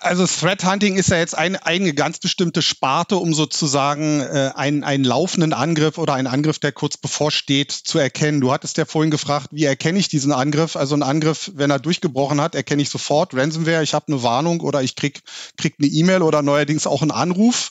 Also 0.00 0.26
Threat 0.26 0.64
Hunting 0.64 0.96
ist 0.96 1.10
ja 1.10 1.18
jetzt 1.18 1.36
eine, 1.36 1.66
eine 1.66 1.92
ganz 1.92 2.18
bestimmte 2.18 2.62
Sparte, 2.62 3.16
um 3.16 3.34
sozusagen 3.34 4.20
äh, 4.20 4.50
einen, 4.54 4.82
einen 4.82 5.04
laufenden 5.04 5.52
Angriff 5.52 5.98
oder 5.98 6.14
einen 6.14 6.26
Angriff, 6.26 6.58
der 6.58 6.72
kurz 6.72 6.96
bevorsteht, 6.96 7.70
zu 7.70 7.98
erkennen. 7.98 8.40
Du 8.40 8.50
hattest 8.50 8.78
ja 8.78 8.86
vorhin 8.86 9.10
gefragt, 9.10 9.48
wie 9.50 9.64
erkenne 9.64 9.98
ich 9.98 10.08
diesen 10.08 10.32
Angriff? 10.32 10.76
Also 10.76 10.94
ein 10.94 11.02
Angriff, 11.02 11.52
wenn 11.54 11.70
er 11.70 11.80
durchgebrochen 11.80 12.40
hat, 12.40 12.54
erkenne 12.54 12.80
ich 12.80 12.88
sofort 12.88 13.34
Ransomware, 13.34 13.82
ich 13.82 13.92
habe 13.92 14.08
eine 14.08 14.22
Warnung 14.22 14.60
oder 14.60 14.82
ich 14.82 14.96
krieg, 14.96 15.20
krieg 15.58 15.74
eine 15.78 15.88
E-Mail 15.88 16.22
oder 16.22 16.40
neuerdings 16.40 16.86
auch 16.86 17.02
einen 17.02 17.10
Anruf, 17.10 17.70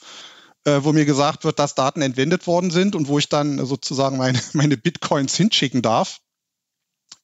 äh, 0.66 0.82
wo 0.84 0.94
mir 0.94 1.06
gesagt 1.06 1.46
wird, 1.46 1.58
dass 1.58 1.74
Daten 1.74 2.04
entwendet 2.04 2.46
worden 2.46 2.70
sind 2.70 2.96
und 2.96 3.08
wo 3.08 3.18
ich 3.18 3.28
dann 3.28 3.66
sozusagen 3.66 4.18
meine, 4.18 4.40
meine 4.54 4.78
Bitcoins 4.78 5.36
hinschicken 5.36 5.82
darf. 5.82 6.20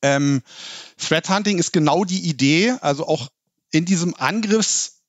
Ähm, 0.01 0.41
Threat 0.97 1.29
Hunting 1.29 1.59
ist 1.59 1.73
genau 1.73 2.05
die 2.05 2.27
Idee, 2.27 2.73
also 2.81 3.05
auch 3.05 3.27
in 3.71 3.85
diesem 3.85 4.15
Angriffsvektor 4.15 4.99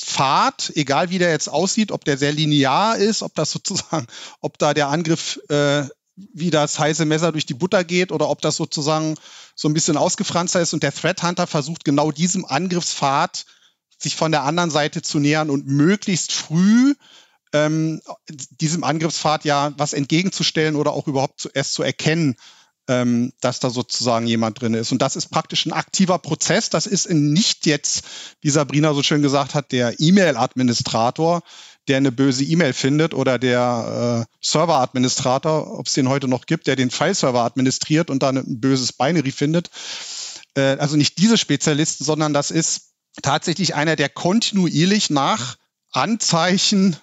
Pfad, 0.00 0.72
egal 0.74 1.10
wie 1.10 1.18
der 1.18 1.30
jetzt 1.30 1.48
aussieht, 1.48 1.92
ob 1.92 2.04
der 2.04 2.16
sehr 2.16 2.32
linear 2.32 2.96
ist, 2.96 3.22
ob 3.22 3.34
das 3.34 3.50
sozusagen, 3.50 4.06
ob 4.40 4.58
da 4.58 4.74
der 4.74 4.88
Angriff 4.88 5.38
äh, 5.48 5.84
wie 6.34 6.50
das 6.50 6.78
heiße 6.78 7.04
Messer 7.04 7.32
durch 7.32 7.46
die 7.46 7.54
Butter 7.54 7.84
geht 7.84 8.12
oder 8.12 8.28
ob 8.28 8.42
das 8.42 8.56
sozusagen 8.56 9.14
so 9.54 9.68
ein 9.68 9.74
bisschen 9.74 9.96
ausgefranster 9.96 10.60
ist 10.60 10.74
und 10.74 10.82
der 10.82 10.94
Threat 10.94 11.22
Hunter 11.22 11.46
versucht 11.46 11.84
genau 11.84 12.12
diesem 12.12 12.44
Angriffspfad 12.44 13.46
sich 13.98 14.16
von 14.16 14.32
der 14.32 14.44
anderen 14.44 14.70
Seite 14.70 15.02
zu 15.02 15.18
nähern 15.18 15.50
und 15.50 15.66
möglichst 15.66 16.32
früh 16.32 16.94
ähm, 17.52 18.00
diesem 18.60 18.84
Angriffspfad 18.84 19.44
ja 19.44 19.72
was 19.76 19.92
entgegenzustellen 19.92 20.76
oder 20.76 20.92
auch 20.92 21.06
überhaupt 21.06 21.40
zuerst 21.40 21.74
zu 21.74 21.82
erkennen, 21.82 22.36
ähm, 22.90 23.32
dass 23.40 23.60
da 23.60 23.70
sozusagen 23.70 24.26
jemand 24.26 24.60
drin 24.60 24.74
ist. 24.74 24.90
Und 24.90 25.00
das 25.00 25.14
ist 25.14 25.28
praktisch 25.28 25.64
ein 25.64 25.72
aktiver 25.72 26.18
Prozess. 26.18 26.70
Das 26.70 26.86
ist 26.86 27.08
nicht 27.08 27.64
jetzt, 27.64 28.02
wie 28.40 28.50
Sabrina 28.50 28.92
so 28.94 29.04
schön 29.04 29.22
gesagt 29.22 29.54
hat, 29.54 29.70
der 29.70 30.00
E-Mail-Administrator, 30.00 31.42
der 31.86 31.98
eine 31.98 32.10
böse 32.10 32.42
E-Mail 32.42 32.72
findet 32.72 33.14
oder 33.14 33.38
der 33.38 34.26
äh, 34.28 34.36
Server-Administrator, 34.44 35.78
ob 35.78 35.86
es 35.86 35.94
den 35.94 36.08
heute 36.08 36.26
noch 36.26 36.46
gibt, 36.46 36.66
der 36.66 36.74
den 36.74 36.90
File-Server 36.90 37.44
administriert 37.44 38.10
und 38.10 38.24
dann 38.24 38.36
ein 38.36 38.60
böses 38.60 38.92
Binary 38.92 39.30
findet. 39.30 39.70
Äh, 40.56 40.76
also 40.78 40.96
nicht 40.96 41.18
diese 41.18 41.38
Spezialisten, 41.38 42.04
sondern 42.04 42.34
das 42.34 42.50
ist 42.50 42.90
tatsächlich 43.22 43.76
einer, 43.76 43.94
der 43.94 44.08
kontinuierlich 44.08 45.10
nach 45.10 45.56
Anzeichen 45.92 46.96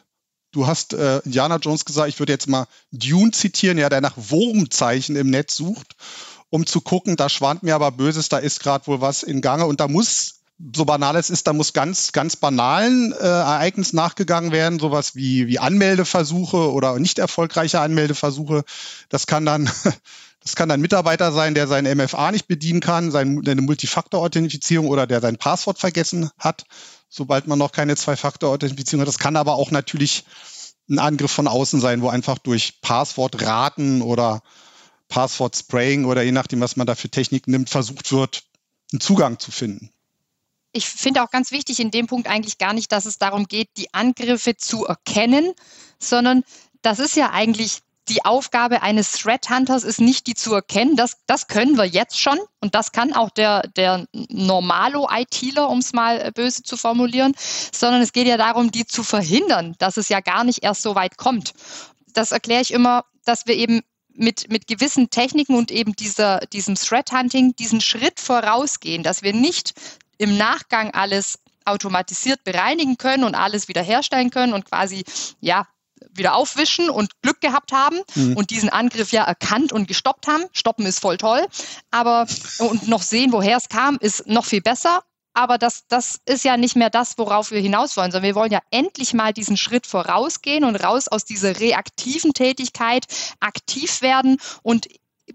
Du 0.58 0.66
hast 0.66 0.94
äh, 0.94 1.20
Indiana 1.20 1.58
Jones 1.58 1.86
gesagt, 1.86 2.10
ich 2.10 2.18
würde 2.18 2.34
jetzt 2.34 2.48
mal 2.48 2.66
Dune 2.92 3.30
zitieren, 3.30 3.78
ja, 3.78 3.90
der 3.90 4.02
nach 4.02 4.16
Wurmzeichen 4.16 5.16
im 5.16 5.30
Netz 5.30 5.56
sucht, 5.56 5.96
um 6.50 6.66
zu 6.66 6.82
gucken, 6.82 7.16
da 7.16 7.30
schwant 7.30 7.62
mir 7.62 7.76
aber 7.76 7.92
Böses, 7.92 8.28
da 8.28 8.40
ist 8.40 8.62
gerade 8.62 8.88
wohl 8.88 9.00
was 9.00 9.22
in 9.22 9.42
Gange 9.42 9.68
und 9.68 9.80
da 9.80 9.88
muss 9.88 10.40
so 10.74 10.84
banal 10.84 11.16
es 11.16 11.30
ist, 11.30 11.46
da 11.46 11.54
muss 11.54 11.74
ganz, 11.74 12.12
ganz 12.12 12.38
banalen 12.38 13.12
äh, 13.12 13.18
Ereignissen 13.18 13.98
nachgegangen 13.98 14.52
werden, 14.52 14.80
sowas 14.80 15.16
wie, 15.16 15.46
wie 15.46 15.60
Anmeldeversuche 15.60 16.72
oder 16.72 16.98
nicht 16.98 17.20
erfolgreiche 17.20 17.80
Anmeldeversuche. 17.80 18.64
Das 19.10 19.28
kann 19.28 19.46
dann, 19.46 19.70
das 20.44 20.56
kann 20.56 20.70
dann 20.70 20.82
Mitarbeiter 20.82 21.32
sein, 21.32 21.54
der 21.54 21.68
sein 21.68 21.86
MFA 21.86 22.32
nicht 22.32 22.48
bedienen 22.48 22.80
kann, 22.80 23.12
seine 23.12 23.62
Multifaktor-Authentifizierung 23.62 24.88
oder 24.88 25.06
der 25.06 25.22
sein 25.22 25.38
Passwort 25.38 25.78
vergessen 25.78 26.32
hat 26.40 26.66
sobald 27.18 27.48
man 27.48 27.60
noch 27.60 27.72
keine 27.72 27.96
Zwei-Faktor-Authentifizierung 27.96 29.02
hat. 29.02 29.08
Das 29.08 29.20
kann 29.20 29.36
aber 29.36 29.56
auch 29.56 29.72
natürlich 29.72 30.24
ein 30.90 31.00
Angriff 31.00 31.32
von 31.32 31.48
außen 31.48 31.82
sein, 31.82 32.02
wo 32.02 32.10
einfach 32.10 32.38
durch 32.38 32.80
Passwortraten 32.82 34.02
oder 34.02 34.42
Passwort-Spraying 35.10 36.06
oder 36.06 36.22
je 36.22 36.32
nachdem, 36.32 36.62
was 36.62 36.78
man 36.78 36.88
da 36.88 36.96
für 36.96 37.10
Technik 37.10 37.48
nimmt, 37.48 37.70
versucht 37.70 38.12
wird, 38.12 38.44
einen 38.94 39.02
Zugang 39.02 39.40
zu 39.40 39.52
finden. 39.52 39.92
Ich 40.72 40.86
finde 40.88 41.24
auch 41.24 41.32
ganz 41.32 41.52
wichtig 41.52 41.80
in 41.80 41.92
dem 41.92 42.08
Punkt 42.08 42.28
eigentlich 42.28 42.58
gar 42.58 42.74
nicht, 42.74 42.92
dass 42.92 43.06
es 43.06 43.18
darum 43.18 43.48
geht, 43.48 43.70
die 43.78 43.94
Angriffe 43.94 44.56
zu 44.56 44.86
erkennen, 44.86 45.54
sondern 46.00 46.44
das 46.82 47.00
ist 47.00 47.16
ja 47.16 47.32
eigentlich 47.32 47.80
die 48.10 48.26
Aufgabe 48.26 48.82
eines 48.82 49.12
Threat 49.12 49.50
Hunters 49.50 49.84
ist 49.84 50.00
nicht, 50.00 50.28
die 50.28 50.34
zu 50.34 50.54
erkennen. 50.54 50.96
Das, 50.96 51.18
das 51.26 51.48
können 51.48 51.78
wir 51.78 51.86
jetzt 51.86 52.20
schon 52.20 52.40
und 52.62 52.76
das 52.76 52.92
kann 52.92 53.14
auch 53.14 53.30
der, 53.30 53.68
der 53.76 54.06
Normalo-ITler, 54.14 55.70
um 55.70 55.80
es 55.80 55.94
mal 55.94 56.20
äh, 56.20 56.32
böse 56.32 56.64
zu 56.64 56.78
formulieren, 56.78 57.34
sondern 57.74 58.02
es 58.02 58.14
geht 58.14 58.28
ja 58.28 58.38
darum, 58.38 58.72
die 58.72 58.86
zu 58.86 59.04
verhindern, 59.04 59.76
dass 59.80 59.98
es 59.98 60.10
ja 60.10 60.20
gar 60.22 60.44
nicht 60.44 60.64
erst 60.64 60.82
so 60.82 60.96
weit 60.96 61.18
kommt. 61.18 61.54
Das 62.14 62.32
erkläre 62.32 62.62
ich 62.62 62.72
immer, 62.72 63.04
dass 63.26 63.46
wir 63.46 63.56
eben 63.56 63.82
mit, 64.14 64.50
mit 64.52 64.68
gewissen 64.68 65.10
Techniken 65.10 65.56
und 65.56 65.70
eben 65.72 65.96
dieser, 65.96 66.40
diesem 66.40 66.76
Threat 66.76 67.12
Hunting 67.12 67.56
diesen 67.56 67.82
Schritt 67.82 68.20
vorausgehen, 68.20 69.04
dass 69.04 69.22
wir 69.22 69.34
nicht 69.34 69.74
im 70.18 70.38
Nachgang 70.38 70.92
alles 70.92 71.40
automatisiert 71.66 72.44
bereinigen 72.44 72.98
können 72.98 73.24
und 73.24 73.36
alles 73.36 73.68
wiederherstellen 73.68 74.32
können 74.32 74.54
und 74.54 74.66
quasi 74.66 75.04
ja 75.42 75.68
wieder 76.12 76.36
aufwischen 76.36 76.90
und 76.90 77.22
Glück 77.22 77.42
gehabt 77.42 77.72
haben 77.72 77.98
mhm. 78.16 78.36
und 78.36 78.50
diesen 78.50 78.70
Angriff 78.70 79.12
ja 79.12 79.24
erkannt 79.24 79.72
und 79.72 79.88
gestoppt 79.88 80.28
haben. 80.28 80.44
Stoppen 80.52 80.86
ist 80.86 81.00
voll 81.00 81.18
toll, 81.18 81.46
aber 81.92 82.28
und 82.60 82.88
noch 82.88 83.02
sehen, 83.02 83.32
woher 83.32 83.58
es 83.58 83.70
kam, 83.70 83.98
ist 84.00 84.28
noch 84.28 84.46
viel 84.46 84.62
besser. 84.62 85.02
Aber 85.34 85.60
das, 85.60 85.86
das 85.88 86.20
ist 86.26 86.44
ja 86.44 86.58
nicht 86.58 86.76
mehr 86.76 86.90
das, 86.90 87.20
worauf 87.20 87.52
wir 87.52 87.60
hinaus 87.60 87.96
wollen, 87.96 88.12
sondern 88.12 88.28
wir 88.28 88.34
wollen 88.34 88.52
ja 88.52 88.62
endlich 88.72 89.14
mal 89.14 89.34
diesen 89.34 89.56
Schritt 89.56 89.86
vorausgehen 89.86 90.64
und 90.64 90.76
raus 90.78 91.08
aus 91.08 91.26
dieser 91.26 91.60
reaktiven 91.60 92.34
Tätigkeit 92.34 93.06
aktiv 93.40 94.02
werden 94.02 94.38
und 94.64 94.88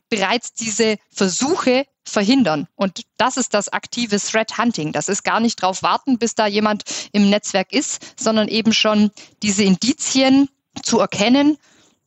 bereits 0.08 0.54
diese 0.54 0.96
Versuche 1.10 1.86
verhindern. 2.04 2.68
Und 2.74 3.02
das 3.16 3.36
ist 3.36 3.54
das 3.54 3.68
aktive 3.68 4.18
Threat 4.18 4.58
Hunting. 4.58 4.92
Das 4.92 5.08
ist 5.08 5.22
gar 5.22 5.40
nicht 5.40 5.60
drauf 5.62 5.82
warten, 5.82 6.18
bis 6.18 6.34
da 6.34 6.46
jemand 6.46 6.84
im 7.12 7.30
Netzwerk 7.30 7.72
ist, 7.72 8.18
sondern 8.18 8.48
eben 8.48 8.72
schon 8.72 9.10
diese 9.42 9.64
Indizien 9.64 10.48
zu 10.82 10.98
erkennen, 10.98 11.58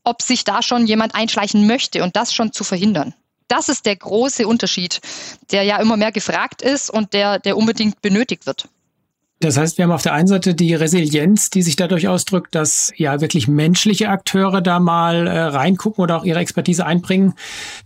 ob 0.04 0.22
sich 0.22 0.44
da 0.44 0.62
schon 0.62 0.86
jemand 0.88 1.16
einschleichen 1.16 1.66
möchte 1.68 2.04
und 2.04 2.16
das 2.16 2.34
schon 2.34 2.52
zu 2.52 2.64
verhindern. 2.64 3.14
Das 3.48 3.70
ist 3.70 3.86
der 3.86 3.96
große 3.96 4.48
Unterschied, 4.48 5.02
der 5.52 5.64
ja 5.64 5.78
immer 5.78 5.98
mehr 5.98 6.12
gefragt 6.12 6.62
ist 6.62 6.90
und 6.90 7.14
der, 7.14 7.40
der 7.40 7.58
unbedingt 7.58 8.02
benötigt 8.02 8.46
wird. 8.48 8.70
Das 9.42 9.58
heißt, 9.58 9.78
wir 9.78 9.84
haben 9.84 9.92
auf 9.92 10.02
der 10.02 10.14
einen 10.14 10.28
Seite 10.28 10.56
die 10.56 10.74
Resilienz, 10.74 11.50
die 11.50 11.62
sich 11.62 11.76
dadurch 11.76 12.08
ausdrückt, 12.08 12.56
dass 12.56 12.94
ja 12.96 13.20
wirklich 13.20 13.50
menschliche 13.50 14.08
Akteure 14.08 14.62
da 14.62 14.80
mal 14.80 15.28
äh, 15.28 15.40
reingucken 15.40 16.02
oder 16.02 16.18
auch 16.18 16.24
ihre 16.24 16.40
Expertise 16.40 16.86
einbringen. 16.86 17.34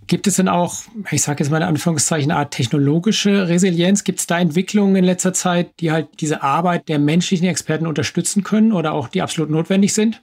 Gibt 0.06 0.28
es 0.28 0.36
denn 0.36 0.48
auch, 0.48 0.76
ich 1.10 1.24
sage 1.24 1.44
jetzt 1.44 1.50
mal 1.50 1.58
in 1.58 1.64
Anführungszeichen, 1.64 2.30
eine 2.30 2.40
Art 2.40 2.52
technologische 2.52 3.48
Resilienz? 3.48 4.04
Gibt 4.04 4.20
es 4.20 4.28
da 4.28 4.40
Entwicklungen 4.40 4.96
in 4.96 5.04
letzter 5.04 5.34
Zeit, 5.34 5.72
die 5.80 5.92
halt 5.92 6.08
diese 6.20 6.44
Arbeit 6.44 6.88
der 6.88 7.00
menschlichen 7.00 7.48
Experten 7.48 7.88
unterstützen 7.88 8.44
können 8.44 8.72
oder 8.72 8.94
auch 8.94 9.08
die 9.08 9.24
absolut 9.24 9.50
notwendig 9.50 9.96
sind? 9.96 10.22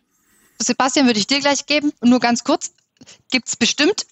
Sebastian, 0.61 1.06
würde 1.06 1.18
ich 1.18 1.26
dir 1.26 1.40
gleich 1.40 1.66
geben. 1.66 1.92
Nur 2.02 2.21
ganz 2.21 2.45
kurz, 2.45 2.73
gibt 3.33 3.49
es 3.49 3.56
bestimmt 3.56 4.06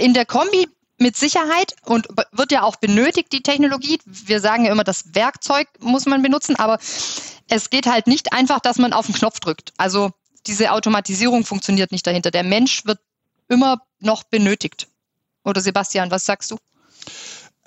in 0.00 0.12
der 0.12 0.26
Kombi 0.26 0.66
mit 0.98 1.16
Sicherheit 1.16 1.76
und 1.84 2.08
wird 2.32 2.52
ja 2.52 2.62
auch 2.62 2.76
benötigt, 2.76 3.32
die 3.32 3.42
Technologie. 3.42 4.00
Wir 4.04 4.40
sagen 4.40 4.64
ja 4.64 4.72
immer, 4.72 4.84
das 4.84 5.14
Werkzeug 5.14 5.68
muss 5.78 6.06
man 6.06 6.22
benutzen, 6.22 6.56
aber 6.56 6.78
es 7.48 7.70
geht 7.70 7.86
halt 7.86 8.06
nicht 8.06 8.32
einfach, 8.32 8.60
dass 8.60 8.78
man 8.78 8.92
auf 8.92 9.06
den 9.06 9.14
Knopf 9.14 9.40
drückt. 9.40 9.72
Also 9.76 10.10
diese 10.46 10.72
Automatisierung 10.72 11.44
funktioniert 11.44 11.92
nicht 11.92 12.06
dahinter. 12.06 12.30
Der 12.30 12.42
Mensch 12.42 12.84
wird 12.84 12.98
immer 13.48 13.82
noch 14.00 14.24
benötigt. 14.24 14.88
Oder 15.44 15.60
Sebastian, 15.60 16.10
was 16.10 16.24
sagst 16.24 16.50
du? 16.50 16.58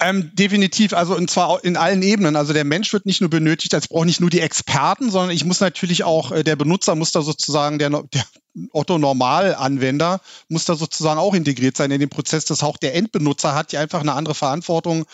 Ähm, 0.04 0.32
definitiv, 0.34 0.94
also 0.94 1.16
und 1.16 1.30
zwar 1.30 1.64
in 1.64 1.78
allen 1.78 2.02
Ebenen. 2.02 2.36
Also 2.36 2.54
der 2.54 2.64
Mensch 2.64 2.92
wird 2.92 3.06
nicht 3.06 3.22
nur 3.22 3.30
benötigt, 3.30 3.76
ich 3.76 3.90
brauche 3.90 4.08
nicht 4.08 4.20
nur 4.20 4.32
die 4.32 4.40
Experten, 4.40 5.12
sondern 5.12 5.30
ich 5.30 5.46
muss 5.46 5.60
natürlich 5.60 6.04
auch, 6.04 6.32
äh, 6.32 6.44
der 6.44 6.56
Benutzer 6.56 6.96
muss 6.96 7.12
da 7.12 7.22
sozusagen, 7.22 7.78
der, 7.78 7.90
der 7.92 8.26
Otto-Normal-Anwender 8.72 10.20
muss 10.50 10.66
da 10.66 10.76
sozusagen 10.76 11.20
auch 11.20 11.36
integriert 11.36 11.78
sein 11.78 11.92
in 11.92 12.00
den 12.00 12.10
Prozess. 12.10 12.46
Das 12.46 12.64
auch 12.64 12.78
der 12.78 12.96
Endbenutzer 12.96 13.54
hat 13.54 13.74
ja 13.74 13.80
einfach 13.80 14.02
eine 14.02 14.14
andere 14.14 14.34
Verantwortung. 14.34 15.06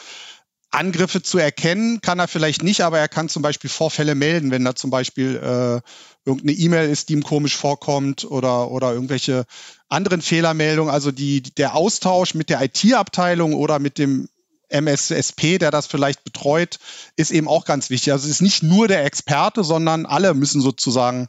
Angriffe 0.71 1.21
zu 1.21 1.37
erkennen 1.37 1.99
kann 1.99 2.19
er 2.19 2.29
vielleicht 2.29 2.63
nicht, 2.63 2.81
aber 2.81 2.97
er 2.97 3.09
kann 3.09 3.27
zum 3.27 3.41
Beispiel 3.41 3.69
Vorfälle 3.69 4.15
melden, 4.15 4.51
wenn 4.51 4.63
da 4.63 4.73
zum 4.73 4.89
Beispiel 4.89 5.35
äh, 5.35 5.81
irgendeine 6.25 6.57
E-Mail 6.57 6.89
ist, 6.89 7.09
die 7.09 7.13
ihm 7.13 7.23
komisch 7.23 7.57
vorkommt 7.57 8.23
oder, 8.23 8.71
oder 8.71 8.93
irgendwelche 8.93 9.45
anderen 9.89 10.21
Fehlermeldungen. 10.21 10.93
Also 10.93 11.11
die, 11.11 11.41
der 11.41 11.75
Austausch 11.75 12.35
mit 12.35 12.49
der 12.49 12.61
IT-Abteilung 12.61 13.53
oder 13.53 13.79
mit 13.79 13.97
dem 13.97 14.29
MSSP, 14.69 15.57
der 15.59 15.71
das 15.71 15.87
vielleicht 15.87 16.23
betreut, 16.23 16.79
ist 17.15 17.31
eben 17.31 17.47
auch 17.47 17.65
ganz 17.65 17.89
wichtig. 17.89 18.13
Also 18.13 18.25
es 18.25 18.31
ist 18.31 18.41
nicht 18.41 18.63
nur 18.63 18.87
der 18.87 19.05
Experte, 19.05 19.63
sondern 19.63 20.05
alle 20.05 20.33
müssen 20.33 20.61
sozusagen 20.61 21.27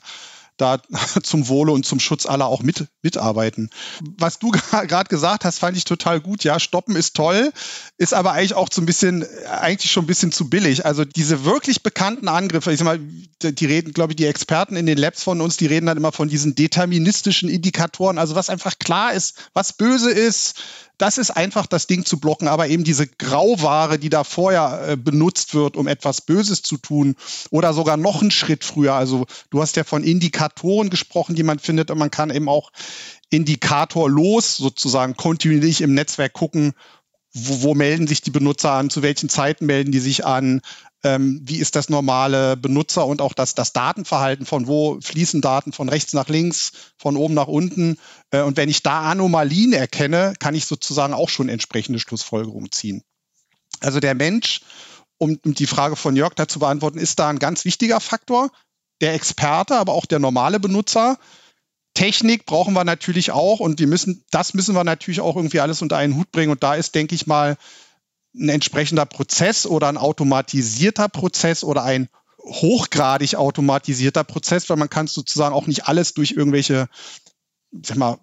da 0.59 0.83
zum 1.23 1.49
Wohle 1.49 1.73
und 1.73 1.87
zum 1.87 2.01
Schutz 2.01 2.27
aller 2.27 2.47
auch 2.47 2.63
mit, 2.63 2.87
mitarbeiten. 3.03 3.71
Was 4.19 4.39
du 4.39 4.51
gerade 4.71 5.09
gesagt 5.09 5.45
hast, 5.45 5.59
fand 5.59 5.77
ich 5.77 5.85
total 5.85 6.21
gut. 6.21 6.45
Ja, 6.45 6.61
stoppen 6.61 6.97
ist 6.97 7.17
toll, 7.17 7.53
ist 7.97 8.13
aber 8.13 8.33
eigentlich 8.33 8.55
auch 8.55 8.69
so 8.71 8.83
ein 8.83 8.87
bisschen, 8.87 9.25
eigentlich 9.49 9.91
schon 9.91 10.05
ein 10.05 10.09
bisschen 10.09 10.33
zu 10.33 10.51
billig. 10.51 10.85
Also 10.85 11.05
diese 11.05 11.45
wirklich 11.45 11.83
bekannten 11.83 12.29
Angriffe, 12.29 12.73
ich 12.73 12.79
sag 12.79 12.85
mal, 12.85 13.01
die 13.43 13.67
reden, 13.67 13.93
glaube 13.93 14.13
ich, 14.13 14.17
die 14.17 14.27
Experten 14.27 14.77
in 14.77 14.87
den 14.87 14.99
Labs 14.99 15.23
von 15.23 15.41
uns, 15.41 15.57
die 15.57 15.67
reden 15.67 15.87
dann 15.87 15.97
immer 15.97 16.13
von 16.13 16.29
diesen 16.29 16.55
deterministischen 16.55 17.49
Indikatoren, 17.49 18.19
also 18.19 18.35
was 18.35 18.51
einfach 18.51 18.79
klar 18.79 19.13
ist, 19.13 19.49
was 19.55 19.73
böse 19.73 20.11
ist, 20.11 20.57
das 20.99 21.17
ist 21.17 21.31
einfach 21.31 21.67
das 21.67 21.87
Ding 21.87 22.05
zu 22.05 22.19
blocken, 22.19 22.49
aber 22.49 22.69
eben 22.69 22.85
diese 22.85 23.07
Grauware, 23.07 23.99
die 23.99 24.11
da 24.11 24.25
vorher 24.25 24.89
äh, 24.89 24.97
benutzt 24.97 25.55
wird, 25.55 25.77
um 25.77 25.87
etwas 25.87 26.21
Böses 26.21 26.63
zu 26.63 26.77
tun 26.77 27.15
oder 27.51 27.73
sogar 27.73 27.97
noch 27.97 28.21
einen 28.21 28.33
Schritt 28.33 28.65
früher. 28.65 28.95
Also 28.95 29.27
du 29.51 29.63
hast 29.63 29.77
ja 29.77 29.85
von 29.85 30.03
Indikatoren 30.03 30.91
gesprochen, 30.91 31.37
die 31.37 31.45
man 31.45 31.61
findet 31.61 31.91
und 31.91 31.99
man 31.99 32.11
kann 32.11 32.31
eben 32.31 32.49
auch 32.49 32.71
indikatorlos 33.31 34.57
sozusagen 34.57 35.17
kontinuierlich 35.17 35.81
im 35.81 35.95
Netzwerk 35.95 36.33
gucken, 36.33 36.73
wo, 37.33 37.63
wo 37.63 37.75
melden 37.75 38.07
sich 38.07 38.21
die 38.21 38.31
Benutzer 38.31 38.73
an, 38.73 38.91
zu 38.91 39.03
welchen 39.03 39.29
Zeiten 39.29 39.67
melden 39.67 39.93
die 39.93 40.01
sich 40.01 40.27
an, 40.27 40.63
ähm, 41.05 41.41
wie 41.45 41.59
ist 41.59 41.77
das 41.77 41.89
normale 41.89 42.57
Benutzer 42.57 43.07
und 43.07 43.21
auch 43.21 43.33
das, 43.33 43.55
das 43.55 43.73
Datenverhalten, 43.73 44.47
von 44.47 44.67
wo 44.67 45.01
fließen 45.01 45.41
Daten 45.41 45.73
von 45.73 45.89
rechts 45.89 46.13
nach 46.13 46.29
links, 46.29 46.73
von 46.97 47.17
oben 47.17 47.35
nach 47.35 47.47
unten. 47.47 47.99
Äh, 48.31 48.43
und 48.43 48.57
wenn 48.57 48.69
ich 48.69 48.83
da 48.83 49.03
Anomalien 49.03 49.73
erkenne, 49.73 50.35
kann 50.39 50.55
ich 50.55 50.67
sozusagen 50.67 51.15
auch 51.15 51.29
schon 51.29 51.49
entsprechende 51.49 52.01
Schlussfolgerungen 52.01 52.73
ziehen. 52.73 53.03
Also 53.81 54.01
der 54.01 54.15
Mensch 54.15 54.61
um, 55.19 55.39
die 55.45 55.67
Frage 55.67 55.97
von 55.97 56.17
Jörg 56.17 56.35
dazu 56.35 56.59
beantworten, 56.61 56.99
ist 56.99 57.19
da 57.19 57.29
ein 57.29 57.39
ganz 57.39 57.65
wichtiger 57.65 58.01
Faktor. 58.01 58.51
Der 59.01 59.15
Experte, 59.15 59.77
aber 59.77 59.93
auch 59.93 60.07
der 60.07 60.19
normale 60.19 60.59
Benutzer. 60.59 61.19
Technik 61.95 62.47
brauchen 62.47 62.75
wir 62.75 62.85
natürlich 62.85 63.33
auch 63.33 63.61
und 63.61 63.81
wir 63.81 63.87
müssen, 63.87 64.25
das 64.31 64.55
müssen 64.55 64.75
wir 64.75 64.85
natürlich 64.85 65.21
auch 65.21 65.37
irgendwie 65.37 65.61
alles 65.61 65.83
unter 65.83 65.97
einen 65.97 66.17
Hut 66.17 66.31
bringen. 66.31 66.53
Und 66.53 66.63
da 66.63 66.75
ist, 66.75 66.95
denke 66.95 67.15
ich 67.15 67.27
mal, 67.27 67.57
ein 68.35 68.49
entsprechender 68.49 69.07
Prozess 69.07 69.67
oder 69.67 69.89
ein 69.89 69.97
automatisierter 69.97 71.09
Prozess 71.09 71.65
oder 71.65 71.83
ein 71.83 72.09
hochgradig 72.43 73.35
automatisierter 73.37 74.25
Prozess, 74.25 74.69
weil 74.71 74.77
man 74.77 74.91
kann 74.91 75.07
sozusagen 75.07 75.55
auch 75.55 75.67
nicht 75.67 75.87
alles 75.87 76.15
durch 76.15 76.33
irgendwelche, 76.33 76.89
sag 77.83 77.97
mal, 77.97 78.19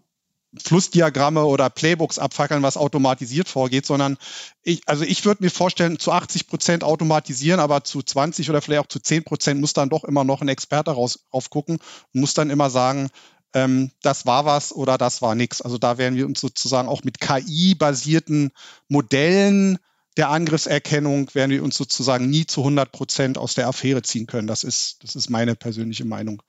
Flussdiagramme 0.63 1.43
oder 1.43 1.69
Playbooks 1.69 2.19
abfackeln, 2.19 2.63
was 2.63 2.77
automatisiert 2.77 3.50
vorgeht, 3.50 3.85
sondern 3.85 4.17
ich, 4.63 4.83
also 4.85 5.03
ich 5.03 5.25
würde 5.25 5.43
mir 5.43 5.50
vorstellen, 5.50 6.00
zu 6.00 6.12
80 6.12 6.47
Prozent 6.47 6.83
automatisieren, 6.83 7.59
aber 7.59 7.83
zu 7.83 8.01
20 8.01 8.50
oder 8.50 8.62
vielleicht 8.62 8.81
auch 8.81 8.88
zu 8.88 9.00
10 9.00 9.25
Prozent 9.25 9.59
muss 9.59 9.74
dann 9.74 9.89
doch 9.89 10.03
immer 10.03 10.24
noch 10.24 10.41
ein 10.41 10.47
Experte 10.47 10.91
raus, 10.91 11.25
raufgucken 11.33 11.79
und 12.13 12.21
muss 12.21 12.33
dann 12.33 12.50
immer 12.50 12.69
sagen, 12.69 13.09
ähm, 13.53 13.91
das 14.01 14.25
war 14.25 14.45
was 14.45 14.74
oder 14.74 14.97
das 14.97 15.21
war 15.21 15.35
nichts. 15.35 15.62
Also 15.62 15.77
da 15.77 15.97
werden 15.97 16.15
wir 16.15 16.25
uns 16.25 16.39
sozusagen 16.39 16.88
auch 16.88 17.03
mit 17.03 17.19
KI-basierten 17.19 18.51
Modellen 18.88 19.79
der 20.17 20.29
Angriffserkennung 20.29 21.29
werden 21.34 21.51
wir 21.51 21.63
uns 21.63 21.77
sozusagen 21.77 22.29
nie 22.29 22.45
zu 22.45 22.62
100 22.62 22.91
Prozent 22.91 23.38
aus 23.38 23.53
der 23.53 23.67
Affäre 23.67 24.01
ziehen 24.01 24.27
können. 24.27 24.48
Das 24.48 24.63
ist, 24.63 25.03
das 25.03 25.15
ist 25.15 25.29
meine 25.29 25.55
persönliche 25.55 26.05
Meinung. 26.05 26.41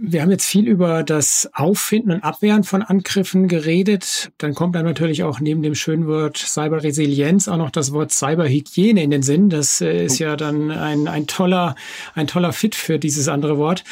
Wir 0.00 0.22
haben 0.22 0.30
jetzt 0.30 0.46
viel 0.46 0.68
über 0.68 1.02
das 1.02 1.50
Auffinden 1.52 2.12
und 2.12 2.22
Abwehren 2.22 2.62
von 2.62 2.82
Angriffen 2.82 3.48
geredet. 3.48 4.30
Dann 4.38 4.54
kommt 4.54 4.76
dann 4.76 4.84
natürlich 4.84 5.24
auch 5.24 5.40
neben 5.40 5.60
dem 5.60 5.74
schönen 5.74 6.06
Wort 6.06 6.38
Cyberresilienz 6.38 7.48
auch 7.48 7.56
noch 7.56 7.70
das 7.70 7.92
Wort 7.92 8.12
Cyberhygiene 8.12 9.02
in 9.02 9.10
den 9.10 9.24
Sinn. 9.24 9.50
Das 9.50 9.80
äh, 9.80 10.04
ist 10.04 10.20
oh. 10.20 10.24
ja 10.24 10.36
dann 10.36 10.70
ein, 10.70 11.08
ein 11.08 11.26
toller, 11.26 11.74
ein 12.14 12.28
toller 12.28 12.52
Fit 12.52 12.76
für 12.76 13.00
dieses 13.00 13.26
andere 13.26 13.58
Wort. 13.58 13.82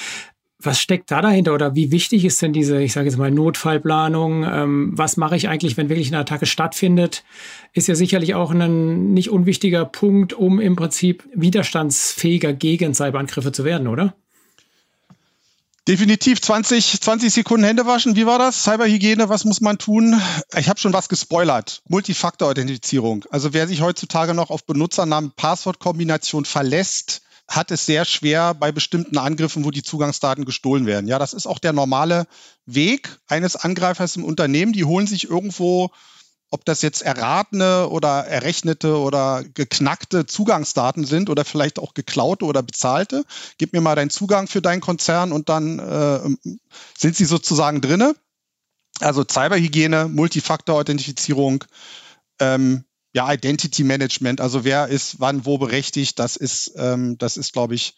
Was 0.67 0.81
steckt 0.81 1.11
da 1.11 1.23
dahinter 1.23 1.55
oder 1.55 1.75
wie 1.75 1.93
wichtig 1.93 2.25
ist 2.25 2.43
denn 2.43 2.53
diese, 2.53 2.83
ich 2.83 2.93
sage 2.93 3.09
jetzt 3.09 3.17
mal, 3.17 3.31
Notfallplanung? 3.31 4.45
Ähm, 4.45 4.91
was 4.95 5.17
mache 5.17 5.37
ich 5.37 5.49
eigentlich, 5.49 5.77
wenn 5.77 5.89
wirklich 5.89 6.09
eine 6.09 6.19
Attacke 6.19 6.45
stattfindet? 6.45 7.25
Ist 7.73 7.87
ja 7.89 7.95
sicherlich 7.95 8.35
auch 8.35 8.51
ein 8.51 9.15
nicht 9.15 9.31
unwichtiger 9.31 9.85
Punkt, 9.85 10.33
um 10.33 10.61
im 10.61 10.77
Prinzip 10.77 11.29
widerstandsfähiger 11.35 12.53
gegen 12.53 12.95
Cyberangriffe 12.95 13.53
zu 13.53 13.65
werden, 13.65 13.87
oder? 13.87 14.15
Definitiv 15.89 16.41
20, 16.41 17.01
20 17.01 17.33
Sekunden 17.33 17.65
Hände 17.65 17.87
waschen. 17.87 18.17
Wie 18.17 18.27
war 18.27 18.41
das? 18.41 18.65
Cyberhygiene, 18.65 19.29
was 19.29 19.45
muss 19.45 19.61
man 19.61 19.79
tun? 19.79 20.21
Ich 20.57 20.69
habe 20.69 20.81
schon 20.81 20.93
was 20.93 21.09
gespoilert. 21.09 21.83
Multifaktor-Authentifizierung. 21.89 23.25
Also 23.31 23.55
wer 23.55 23.69
sich 23.69 23.83
heutzutage 23.83 24.35
noch 24.35 24.51
auf 24.51 24.67
Benutzernamen-Passwort-Kombination 24.67 26.45
verlässt, 26.45 27.23
hat 27.49 27.71
es 27.71 27.87
sehr 27.87 28.05
schwer 28.05 28.55
bei 28.55 28.73
bestimmten 28.73 29.19
Angriffen, 29.19 29.65
wo 29.65 29.71
die 29.71 29.83
Zugangsdaten 29.83 30.45
gestohlen 30.45 30.87
werden. 30.87 31.07
Ja, 31.07 31.19
das 31.19 31.33
ist 31.33 31.47
auch 31.47 31.59
der 31.59 31.73
normale 31.73 32.27
Weg 32.67 33.19
eines 33.29 33.57
Angreifers 33.57 34.17
im 34.17 34.25
Unternehmen. 34.25 34.73
Die 34.73 34.85
holen 34.85 35.07
sich 35.07 35.31
irgendwo, 35.31 35.91
ob 36.51 36.65
das 36.65 36.83
jetzt 36.83 37.03
erratene 37.03 37.89
oder 37.89 38.27
errechnete 38.27 38.99
oder 38.99 39.45
geknackte 39.55 40.27
Zugangsdaten 40.27 41.05
sind 41.05 41.31
oder 41.31 41.45
vielleicht 41.45 41.79
auch 41.79 41.95
geklaute 41.95 42.45
oder 42.45 42.63
bezahlte. 42.63 43.25
Gib 43.59 43.73
mir 43.73 43.81
mal 43.81 43.95
deinen 43.95 44.11
Zugang 44.11 44.49
für 44.49 44.63
deinen 44.63 44.81
Konzern 44.81 45.33
und 45.33 45.49
dann 45.49 45.79
äh, 45.79 46.51
sind 46.99 47.17
sie 47.17 47.25
sozusagen 47.25 47.81
drinne. 47.81 48.17
Also 49.01 49.25
Cyberhygiene, 49.25 50.09
Multifaktor-Authentifizierung, 50.09 51.65
ähm, 52.41 52.85
ja, 53.17 53.33
Identity 53.33 53.83
Management, 53.83 54.43
also 54.43 54.63
wer 54.63 54.89
ist 54.89 55.21
wann 55.21 55.47
wo 55.47 55.57
berechtigt, 55.57 56.19
das 56.19 56.37
ist, 56.37 56.75
ähm, 56.77 57.17
das 57.17 57.39
ist, 57.39 57.55
glaube 57.55 57.75
ich, 57.75 57.95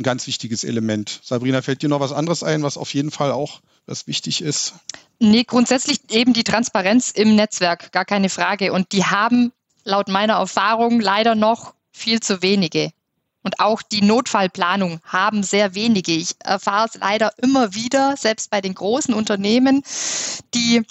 ein 0.00 0.04
ganz 0.04 0.26
wichtiges 0.26 0.64
Element. 0.64 1.20
Sabrina, 1.22 1.60
fällt 1.60 1.82
dir 1.82 1.90
noch 1.90 2.00
was 2.00 2.12
anderes 2.12 2.42
ein, 2.42 2.62
was 2.62 2.78
auf 2.78 2.94
jeden 2.94 3.10
Fall 3.10 3.30
auch 3.30 3.60
was 3.84 4.06
wichtig 4.06 4.40
ist? 4.40 4.72
Nee, 5.18 5.44
grundsätzlich 5.44 6.10
eben 6.10 6.32
die 6.32 6.44
Transparenz 6.44 7.10
im 7.10 7.36
Netzwerk, 7.36 7.92
gar 7.92 8.06
keine 8.06 8.30
Frage. 8.30 8.72
Und 8.72 8.92
die 8.92 9.04
haben 9.04 9.52
laut 9.84 10.08
meiner 10.08 10.36
Erfahrung 10.36 10.98
leider 10.98 11.34
noch 11.34 11.74
viel 11.92 12.20
zu 12.20 12.40
wenige. 12.40 12.90
Und 13.42 13.60
auch 13.60 13.82
die 13.82 14.00
Notfallplanung 14.00 15.00
haben 15.04 15.42
sehr 15.42 15.74
wenige. 15.74 16.12
Ich 16.12 16.36
erfahre 16.42 16.88
es 16.88 16.98
leider 16.98 17.34
immer 17.36 17.74
wieder, 17.74 18.16
selbst 18.16 18.48
bei 18.48 18.62
den 18.62 18.72
großen 18.72 19.12
Unternehmen, 19.12 19.82
die 20.54 20.84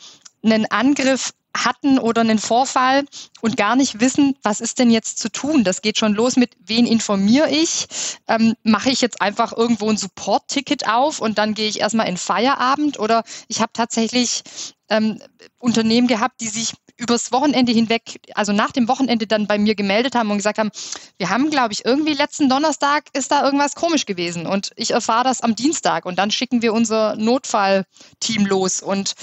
einen 0.44 0.70
Angriff 0.70 1.34
hatten 1.56 2.00
oder 2.00 2.22
einen 2.22 2.40
Vorfall 2.40 3.06
und 3.42 3.58
gar 3.58 3.76
nicht 3.76 4.00
wissen, 4.00 4.36
was 4.44 4.62
ist 4.62 4.80
denn 4.80 4.90
jetzt 4.90 5.20
zu 5.20 5.30
tun. 5.30 5.64
Das 5.64 5.82
geht 5.82 5.98
schon 5.98 6.14
los 6.14 6.36
mit, 6.36 6.56
wen 6.60 6.86
informiere 6.86 7.50
ich? 7.50 7.88
Ähm, 8.28 8.56
Mache 8.64 8.90
ich 8.90 9.02
jetzt 9.02 9.22
einfach 9.22 9.56
irgendwo 9.56 9.90
ein 9.90 9.98
Support-Ticket 9.98 10.88
auf 10.88 11.20
und 11.20 11.38
dann 11.38 11.54
gehe 11.54 11.70
ich 11.70 11.80
erstmal 11.80 12.08
in 12.08 12.18
Feierabend? 12.18 13.00
Oder 13.00 13.24
ich 13.48 13.62
habe 13.62 13.72
tatsächlich 13.74 14.44
ähm, 14.90 15.22
Unternehmen 15.60 16.08
gehabt, 16.08 16.42
die 16.42 16.48
sich 16.48 16.74
übers 16.98 17.32
Wochenende 17.32 17.72
hinweg, 17.72 18.20
also 18.36 18.54
nach 18.54 18.72
dem 18.72 18.88
Wochenende 18.88 19.26
dann 19.26 19.48
bei 19.48 19.58
mir 19.58 19.76
gemeldet 19.76 20.16
haben 20.16 20.30
und 20.30 20.38
gesagt 20.38 20.60
haben, 20.60 20.72
wir 21.18 21.30
haben, 21.30 21.50
glaube 21.50 21.74
ich, 21.74 21.86
irgendwie 21.86 22.14
letzten 22.14 22.50
Donnerstag 22.50 23.06
ist 23.14 23.32
da 23.32 23.44
irgendwas 23.44 23.76
komisch 23.76 24.06
gewesen 24.06 24.46
und 24.46 24.72
ich 24.76 24.92
erfahre 24.92 25.24
das 25.24 25.42
am 25.42 25.56
Dienstag 25.56 26.06
und 26.06 26.18
dann 26.18 26.32
schicken 26.32 26.62
wir 26.62 26.74
unser 26.74 27.16
Notfallteam 27.16 28.46
los 28.46 28.82
und 28.82 29.16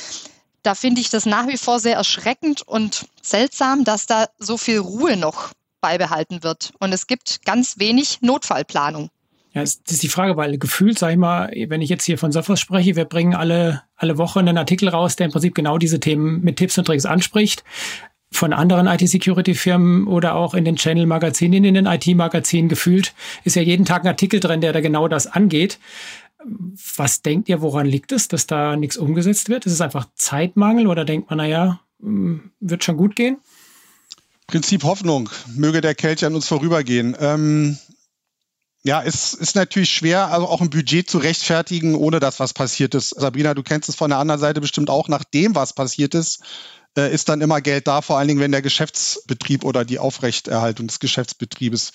da 0.62 0.75
finde 0.75 1.01
ich 1.01 1.11
das 1.11 1.27
nach 1.27 1.46
wie 1.49 1.57
vor 1.57 1.81
sehr 1.81 1.96
erschreckend 1.96 2.62
und 2.62 3.07
seltsam, 3.23 3.85
dass 3.85 4.07
da 4.07 4.27
so 4.38 4.57
viel 4.57 4.79
Ruhe 4.79 5.16
noch 5.16 5.53
beibehalten 5.81 6.42
wird. 6.42 6.73
Und 6.79 6.92
es 6.92 7.07
gibt 7.07 7.44
ganz 7.44 7.79
wenig 7.79 8.18
Notfallplanung. 8.20 9.11
Ja, 9.53 9.62
das 9.62 9.81
ist 9.88 10.03
die 10.03 10.09
Frage, 10.09 10.37
weil 10.37 10.59
gefühlt, 10.59 10.99
sag 10.99 11.11
ich 11.11 11.16
mal, 11.16 11.51
wenn 11.68 11.83
ich 11.83 11.90
jetzt 11.90 12.05
hier 12.05 12.18
von 12.18 12.31
Sophos 12.31 12.61
spreche, 12.61 12.94
wir 12.94 13.05
bringen 13.05 13.35
alle, 13.35 13.83
alle 13.96 14.16
Woche 14.16 14.38
einen 14.38 14.59
Artikel 14.59 14.88
raus, 14.88 15.16
der 15.16 15.27
im 15.27 15.33
Prinzip 15.33 15.55
genau 15.57 15.77
diese 15.77 15.99
Themen 15.99 16.40
mit 16.42 16.57
Tipps 16.57 16.79
und 16.79 16.85
Tricks 16.85 17.05
anspricht. 17.05 17.64
Von 18.33 18.53
anderen 18.53 18.87
IT-Security-Firmen 18.87 20.07
oder 20.07 20.37
auch 20.37 20.55
in 20.55 20.64
den 20.64 20.77
Channel-Magazinen, 20.77 21.64
in 21.64 21.75
den 21.75 21.87
IT-Magazinen 21.87 22.68
gefühlt, 22.68 23.12
ist 23.42 23.57
ja 23.57 23.62
jeden 23.62 23.85
Tag 23.85 24.05
ein 24.05 24.09
Artikel 24.09 24.38
drin, 24.38 24.61
der 24.61 24.73
da 24.73 24.81
genau 24.81 25.09
das 25.09 25.27
angeht. 25.27 25.81
Was 26.44 27.22
denkt 27.22 27.48
ihr, 27.48 27.61
woran 27.61 27.87
liegt 27.87 28.12
es, 28.12 28.29
dass 28.29 28.46
da 28.46 28.76
nichts 28.76 28.96
umgesetzt 28.96 29.48
wird? 29.48 29.66
Ist 29.66 29.72
es 29.72 29.81
einfach 29.81 30.09
Zeitmangel 30.14 30.87
oder 30.87 31.05
denkt 31.05 31.29
man, 31.29 31.38
naja, 31.38 31.81
hm, 32.00 32.50
wird 32.61 32.85
schon 32.85 32.96
gut 32.96 33.14
gehen? 33.16 33.38
Prinzip 34.46 34.83
Hoffnung. 34.83 35.31
Möge 35.55 35.81
der 35.81 35.94
Kelch 35.94 36.24
an 36.24 36.35
uns 36.35 36.48
vorübergehen. 36.48 37.16
Ähm, 37.20 37.79
ja, 38.83 39.03
es 39.03 39.35
ist 39.35 39.57
natürlich 39.57 39.90
schwer, 39.90 40.33
also 40.33 40.48
auch 40.48 40.62
ein 40.62 40.70
Budget 40.70 41.09
zu 41.09 41.18
rechtfertigen, 41.18 41.94
ohne 41.94 42.18
dass 42.18 42.40
was 42.40 42.55
passiert 42.55 42.94
ist. 42.94 43.11
Sabrina, 43.11 43.53
du 43.53 43.62
kennst 43.62 43.90
es 43.90 43.94
von 43.94 44.11
der 44.11 44.18
anderen 44.18 44.40
Seite 44.40 44.61
bestimmt 44.61 44.88
auch, 44.88 45.09
nach 45.09 45.24
dem, 45.24 45.55
was 45.55 45.74
passiert 45.74 46.14
ist, 46.14 46.42
äh, 46.96 47.12
ist 47.12 47.29
dann 47.29 47.42
immer 47.42 47.61
Geld 47.61 47.87
da, 47.87 48.00
vor 48.00 48.18
allen 48.18 48.29
Dingen, 48.29 48.40
wenn 48.40 48.53
der 48.53 48.62
Geschäftsbetrieb 48.62 49.64
oder 49.64 49.85
die 49.85 49.98
Aufrechterhaltung 49.98 50.87
des 50.87 50.98
Geschäftsbetriebes 50.98 51.92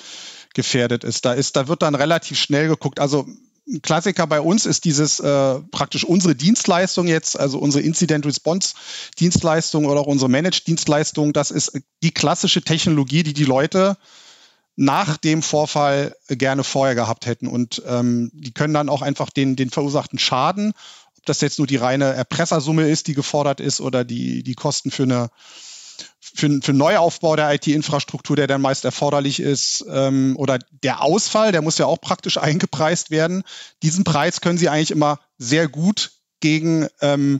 gefährdet 0.53 1.03
ist. 1.03 1.25
Da 1.25 1.33
ist, 1.33 1.55
da 1.55 1.67
wird 1.67 1.81
dann 1.81 1.95
relativ 1.95 2.39
schnell 2.39 2.67
geguckt. 2.67 2.99
Also 2.99 3.27
ein 3.67 3.81
Klassiker 3.81 4.27
bei 4.27 4.41
uns 4.41 4.65
ist 4.65 4.85
dieses 4.85 5.19
äh, 5.19 5.59
praktisch 5.71 6.03
unsere 6.03 6.35
Dienstleistung 6.35 7.07
jetzt, 7.07 7.39
also 7.39 7.57
unsere 7.57 7.83
Incident 7.83 8.25
Response 8.25 8.75
Dienstleistung 9.19 9.85
oder 9.85 10.01
auch 10.01 10.07
unsere 10.07 10.29
Managed 10.29 10.67
Dienstleistung. 10.67 11.33
Das 11.33 11.51
ist 11.51 11.79
die 12.03 12.11
klassische 12.11 12.61
Technologie, 12.61 13.23
die 13.23 13.33
die 13.33 13.43
Leute 13.43 13.97
nach 14.75 15.17
dem 15.17 15.41
Vorfall 15.41 16.15
gerne 16.27 16.63
vorher 16.63 16.95
gehabt 16.95 17.25
hätten. 17.25 17.47
Und 17.47 17.81
ähm, 17.87 18.29
die 18.33 18.51
können 18.51 18.73
dann 18.73 18.89
auch 18.89 19.01
einfach 19.01 19.29
den, 19.29 19.55
den 19.55 19.69
verursachten 19.69 20.19
Schaden, 20.19 20.73
ob 21.17 21.25
das 21.25 21.41
jetzt 21.41 21.57
nur 21.57 21.67
die 21.67 21.77
reine 21.77 22.13
Erpressersumme 22.13 22.87
ist, 22.89 23.07
die 23.07 23.13
gefordert 23.13 23.61
ist, 23.61 23.81
oder 23.81 24.03
die, 24.03 24.43
die 24.43 24.55
Kosten 24.55 24.91
für 24.91 25.03
eine 25.03 25.29
für, 26.35 26.59
für 26.61 26.73
Neuaufbau 26.73 27.35
der 27.35 27.53
IT-Infrastruktur, 27.53 28.35
der 28.35 28.47
dann 28.47 28.61
meist 28.61 28.85
erforderlich 28.85 29.39
ist, 29.39 29.85
ähm, 29.89 30.35
oder 30.37 30.59
der 30.83 31.01
Ausfall, 31.01 31.51
der 31.51 31.61
muss 31.61 31.77
ja 31.77 31.85
auch 31.85 31.99
praktisch 31.99 32.37
eingepreist 32.41 33.09
werden. 33.09 33.43
Diesen 33.81 34.03
Preis 34.03 34.41
können 34.41 34.57
Sie 34.57 34.69
eigentlich 34.69 34.91
immer 34.91 35.19
sehr 35.37 35.67
gut 35.67 36.11
gegen, 36.41 36.87
ähm, 37.01 37.39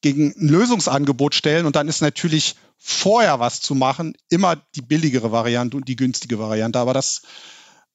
gegen 0.00 0.34
ein 0.36 0.48
Lösungsangebot 0.48 1.34
stellen. 1.34 1.66
Und 1.66 1.76
dann 1.76 1.88
ist 1.88 2.00
natürlich 2.00 2.54
vorher 2.78 3.40
was 3.40 3.60
zu 3.60 3.74
machen 3.74 4.14
immer 4.28 4.56
die 4.76 4.82
billigere 4.82 5.32
Variante 5.32 5.76
und 5.76 5.88
die 5.88 5.96
günstige 5.96 6.38
Variante. 6.38 6.78
Aber 6.78 6.94
das, 6.94 7.22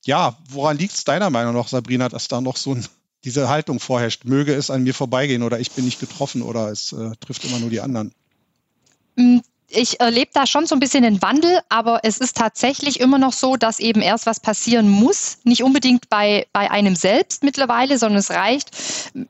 ja, 0.06 0.38
woran 0.50 0.78
liegt 0.78 0.94
es 0.94 1.06
deiner 1.06 1.30
Meinung 1.30 1.56
nach, 1.56 1.70
Sabrina, 1.70 2.10
dass 2.10 2.28
da 2.28 2.42
noch 2.42 2.58
so 2.58 2.76
ein, 2.76 2.86
diese 3.24 3.48
Haltung 3.48 3.80
vorherrscht? 3.80 4.26
Möge 4.26 4.54
es 4.54 4.70
an 4.70 4.84
mir 4.84 4.94
vorbeigehen 4.94 5.44
oder 5.44 5.60
ich 5.62 5.72
bin 5.72 5.86
nicht 5.86 6.02
getroffen 6.02 6.42
oder 6.42 6.70
es 6.70 6.92
äh, 6.92 7.12
trifft 7.22 7.46
immer 7.46 7.60
nur 7.60 7.70
die 7.70 7.80
anderen? 7.80 8.14
Ich 9.76 10.00
erlebe 10.00 10.30
da 10.34 10.46
schon 10.46 10.68
so 10.68 10.76
ein 10.76 10.80
bisschen 10.80 11.02
den 11.04 11.22
Wandel, 11.24 11.60
aber 11.68 12.02
es 12.04 12.20
ist 12.20 12.38
tatsächlich 12.38 13.00
immer 13.00 13.18
noch 13.18 13.34
so, 13.34 13.56
dass 13.56 13.80
eben 13.80 14.02
erst 14.02 14.28
was 14.28 14.40
passieren 14.40 14.88
muss. 14.88 15.40
Nicht 15.46 15.64
unbedingt 15.64 16.10
bei, 16.10 16.46
bei 16.54 16.70
einem 16.70 16.96
selbst 16.96 17.44
mittlerweile, 17.44 17.98
sondern 17.98 18.20
es 18.20 18.30
reicht. 18.30 18.70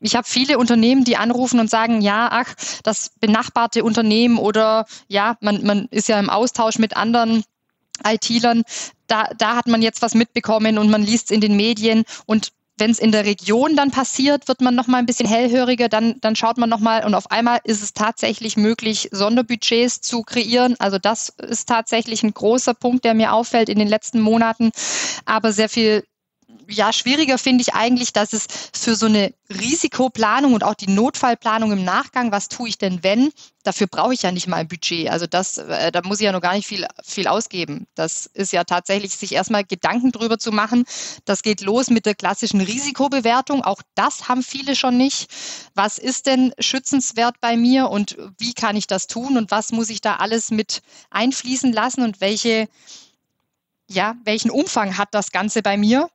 Ich 0.01 0.15
habe 0.15 0.27
viele 0.27 0.57
Unternehmen, 0.57 1.05
die 1.05 1.15
anrufen 1.15 1.61
und 1.61 1.69
sagen, 1.69 2.01
ja, 2.01 2.27
ach, 2.31 2.53
das 2.83 3.11
benachbarte 3.21 3.85
Unternehmen 3.85 4.37
oder 4.37 4.85
ja, 5.07 5.37
man, 5.39 5.65
man 5.65 5.87
ist 5.91 6.09
ja 6.09 6.19
im 6.19 6.29
Austausch 6.29 6.77
mit 6.77 6.97
anderen 6.97 7.45
IT-Lern, 8.05 8.63
da, 9.07 9.29
da 9.37 9.55
hat 9.55 9.67
man 9.67 9.81
jetzt 9.81 10.01
was 10.01 10.15
mitbekommen 10.15 10.77
und 10.77 10.89
man 10.89 11.03
liest 11.03 11.25
es 11.25 11.31
in 11.31 11.41
den 11.41 11.55
Medien 11.55 12.03
und 12.25 12.51
wenn 12.77 12.91
es 12.91 12.99
in 12.99 13.11
der 13.11 13.25
Region 13.25 13.75
dann 13.75 13.91
passiert, 13.91 14.47
wird 14.47 14.61
man 14.61 14.75
noch 14.75 14.87
mal 14.87 14.97
ein 14.97 15.05
bisschen 15.05 15.27
hellhöriger, 15.27 15.89
dann, 15.89 16.15
dann 16.21 16.35
schaut 16.35 16.57
man 16.57 16.69
noch 16.69 16.79
mal 16.79 17.05
und 17.05 17.13
auf 17.13 17.29
einmal 17.31 17.59
ist 17.63 17.83
es 17.83 17.93
tatsächlich 17.93 18.57
möglich, 18.57 19.09
Sonderbudgets 19.11 20.01
zu 20.01 20.23
kreieren. 20.23 20.75
Also 20.79 20.97
das 20.97 21.29
ist 21.29 21.69
tatsächlich 21.69 22.23
ein 22.23 22.33
großer 22.33 22.73
Punkt, 22.73 23.05
der 23.05 23.13
mir 23.13 23.33
auffällt 23.33 23.69
in 23.69 23.79
den 23.79 23.87
letzten 23.87 24.19
Monaten. 24.19 24.71
Aber 25.25 25.51
sehr 25.53 25.69
viel 25.69 26.03
ja, 26.67 26.93
schwieriger 26.93 27.37
finde 27.37 27.61
ich 27.61 27.73
eigentlich, 27.73 28.13
dass 28.13 28.33
es 28.33 28.47
für 28.73 28.95
so 28.95 29.05
eine 29.05 29.33
Risikoplanung 29.49 30.53
und 30.53 30.63
auch 30.63 30.73
die 30.73 30.89
Notfallplanung 30.89 31.71
im 31.71 31.83
Nachgang, 31.83 32.31
was 32.31 32.49
tue 32.49 32.69
ich 32.69 32.77
denn 32.77 33.03
wenn, 33.03 33.31
dafür 33.63 33.87
brauche 33.87 34.13
ich 34.13 34.21
ja 34.21 34.31
nicht 34.31 34.47
mal 34.47 34.57
ein 34.57 34.67
Budget. 34.67 35.09
Also 35.09 35.27
das, 35.27 35.57
äh, 35.57 35.91
da 35.91 36.01
muss 36.03 36.19
ich 36.19 36.25
ja 36.25 36.31
noch 36.31 36.41
gar 36.41 36.53
nicht 36.53 36.67
viel, 36.67 36.87
viel 37.03 37.27
ausgeben. 37.27 37.87
Das 37.95 38.25
ist 38.27 38.51
ja 38.53 38.63
tatsächlich, 38.63 39.15
sich 39.15 39.33
erstmal 39.33 39.63
Gedanken 39.63 40.11
drüber 40.11 40.37
zu 40.39 40.51
machen. 40.51 40.85
Das 41.25 41.43
geht 41.43 41.61
los 41.61 41.89
mit 41.89 42.05
der 42.05 42.15
klassischen 42.15 42.61
Risikobewertung. 42.61 43.63
Auch 43.63 43.81
das 43.95 44.27
haben 44.27 44.43
viele 44.43 44.75
schon 44.75 44.97
nicht. 44.97 45.29
Was 45.75 45.97
ist 45.97 46.25
denn 46.25 46.53
schützenswert 46.59 47.39
bei 47.41 47.57
mir 47.57 47.89
und 47.89 48.17
wie 48.37 48.53
kann 48.53 48.75
ich 48.75 48.87
das 48.87 49.07
tun 49.07 49.37
und 49.37 49.51
was 49.51 49.71
muss 49.71 49.89
ich 49.89 50.01
da 50.01 50.17
alles 50.17 50.51
mit 50.51 50.81
einfließen 51.09 51.71
lassen 51.71 52.03
und 52.03 52.21
welche 52.21 52.67
ja, 53.89 54.15
welchen 54.23 54.49
Umfang 54.49 54.97
hat 54.97 55.09
das 55.11 55.31
Ganze 55.31 55.61
bei 55.61 55.77
mir? 55.77 56.09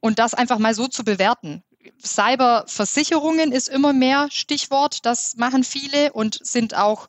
Und 0.00 0.18
das 0.18 0.34
einfach 0.34 0.58
mal 0.58 0.74
so 0.74 0.88
zu 0.88 1.04
bewerten. 1.04 1.62
Cyberversicherungen 2.04 3.52
ist 3.52 3.68
immer 3.68 3.92
mehr 3.92 4.28
Stichwort. 4.30 5.04
Das 5.06 5.36
machen 5.36 5.64
viele 5.64 6.12
und 6.12 6.38
sind 6.42 6.74
auch 6.74 7.08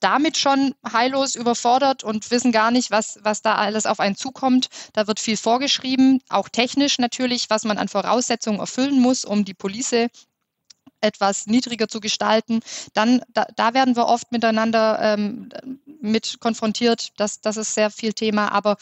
damit 0.00 0.36
schon 0.36 0.74
heillos 0.90 1.34
überfordert 1.34 2.04
und 2.04 2.30
wissen 2.30 2.52
gar 2.52 2.70
nicht, 2.70 2.90
was, 2.90 3.18
was 3.22 3.40
da 3.40 3.54
alles 3.54 3.86
auf 3.86 4.00
einen 4.00 4.16
zukommt. 4.16 4.68
Da 4.92 5.06
wird 5.06 5.18
viel 5.18 5.38
vorgeschrieben, 5.38 6.20
auch 6.28 6.50
technisch 6.50 6.98
natürlich, 6.98 7.48
was 7.48 7.64
man 7.64 7.78
an 7.78 7.88
Voraussetzungen 7.88 8.60
erfüllen 8.60 9.00
muss, 9.00 9.24
um 9.24 9.46
die 9.46 9.54
Police 9.54 10.08
etwas 11.00 11.46
niedriger 11.46 11.88
zu 11.88 12.00
gestalten. 12.00 12.60
Dann, 12.92 13.22
da, 13.28 13.46
da 13.56 13.72
werden 13.72 13.96
wir 13.96 14.06
oft 14.06 14.30
miteinander 14.30 14.98
ähm, 15.00 15.48
mit 16.00 16.38
konfrontiert. 16.40 17.12
Das, 17.16 17.40
das 17.40 17.56
ist 17.56 17.74
sehr 17.74 17.90
viel 17.90 18.12
Thema. 18.12 18.52
Aber 18.52 18.76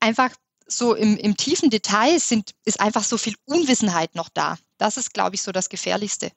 einfach 0.00 0.30
so 0.66 0.94
im, 0.94 1.16
im 1.16 1.36
tiefen 1.36 1.70
Detail 1.70 2.18
sind, 2.18 2.50
ist 2.64 2.80
einfach 2.80 3.04
so 3.04 3.18
viel 3.18 3.34
Unwissenheit 3.44 4.14
noch 4.14 4.28
da. 4.28 4.58
Das 4.78 4.96
ist, 4.96 5.14
glaube 5.14 5.34
ich, 5.34 5.42
so 5.42 5.52
das 5.52 5.68
Gefährlichste. 5.68 6.30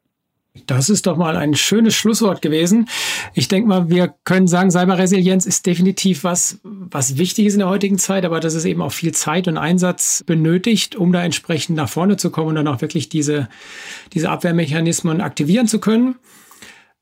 Das 0.65 0.89
ist 0.89 1.05
doch 1.05 1.17
mal 1.17 1.35
ein 1.35 1.53
schönes 1.53 1.93
Schlusswort 1.93 2.41
gewesen. 2.41 2.89
Ich 3.33 3.47
denke 3.47 3.67
mal, 3.67 3.89
wir 3.89 4.15
können 4.23 4.47
sagen, 4.47 4.71
Cyberresilienz 4.71 5.45
ist 5.45 5.65
definitiv 5.65 6.23
was, 6.23 6.59
was 6.63 7.17
wichtig 7.17 7.45
ist 7.45 7.53
in 7.53 7.59
der 7.59 7.69
heutigen 7.69 7.99
Zeit, 7.99 8.25
aber 8.25 8.39
dass 8.39 8.55
es 8.55 8.65
eben 8.65 8.81
auch 8.81 8.91
viel 8.91 9.13
Zeit 9.13 9.47
und 9.47 9.57
Einsatz 9.57 10.23
benötigt, 10.25 10.95
um 10.95 11.11
da 11.11 11.23
entsprechend 11.23 11.77
nach 11.77 11.89
vorne 11.89 12.17
zu 12.17 12.31
kommen 12.31 12.49
und 12.49 12.55
dann 12.55 12.67
auch 12.67 12.81
wirklich 12.81 13.09
diese, 13.09 13.49
diese 14.13 14.29
Abwehrmechanismen 14.31 15.21
aktivieren 15.21 15.67
zu 15.67 15.79
können. 15.79 16.15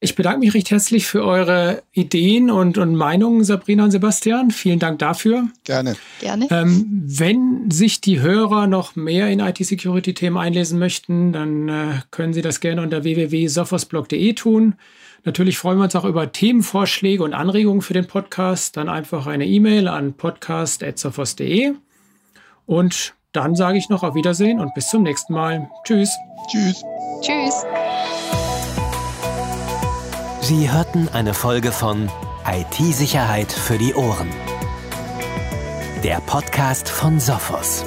Ich 0.05 0.13
bedanke 0.13 0.41
mich 0.41 0.53
recht 0.53 0.69
herzlich 0.69 1.07
für 1.07 1.25
eure 1.25 1.81
Ideen 1.91 2.51
und, 2.51 2.77
und 2.77 2.95
Meinungen, 2.95 3.43
Sabrina 3.43 3.85
und 3.85 3.89
Sebastian. 3.89 4.51
Vielen 4.51 4.77
Dank 4.77 4.99
dafür. 4.99 5.47
Gerne. 5.63 5.95
Gerne. 6.21 6.47
Ähm, 6.51 6.85
wenn 7.07 7.71
sich 7.71 8.01
die 8.01 8.19
Hörer 8.19 8.67
noch 8.67 8.95
mehr 8.95 9.29
in 9.29 9.39
IT-Security-Themen 9.39 10.37
einlesen 10.37 10.77
möchten, 10.77 11.33
dann 11.33 11.69
äh, 11.69 12.01
können 12.11 12.33
sie 12.33 12.43
das 12.43 12.59
gerne 12.59 12.83
unter 12.83 13.03
www.sophosblog.de 13.03 14.33
tun. 14.33 14.75
Natürlich 15.23 15.57
freuen 15.57 15.79
wir 15.79 15.85
uns 15.85 15.95
auch 15.95 16.05
über 16.05 16.31
Themenvorschläge 16.31 17.23
und 17.23 17.33
Anregungen 17.33 17.81
für 17.81 17.95
den 17.95 18.05
Podcast. 18.05 18.77
Dann 18.77 18.89
einfach 18.89 19.25
eine 19.25 19.47
E-Mail 19.47 19.87
an 19.87 20.13
podcast.sophos.de. 20.13 21.73
Und 22.67 23.15
dann 23.31 23.55
sage 23.55 23.79
ich 23.79 23.89
noch 23.89 24.03
auf 24.03 24.13
Wiedersehen 24.13 24.59
und 24.59 24.71
bis 24.75 24.87
zum 24.87 25.01
nächsten 25.01 25.33
Mal. 25.33 25.67
Tschüss. 25.83 26.15
Tschüss. 26.51 26.83
Tschüss. 27.21 27.65
Sie 30.47 30.71
hörten 30.71 31.09
eine 31.11 31.33
Folge 31.33 31.71
von 31.71 32.07
IT-Sicherheit 32.47 33.51
für 33.51 33.79
die 33.79 33.95
Ohren. 33.95 34.29
Der 36.03 36.21
Podcast 36.21 36.87
von 36.87 37.19
Sophos. 37.19 37.83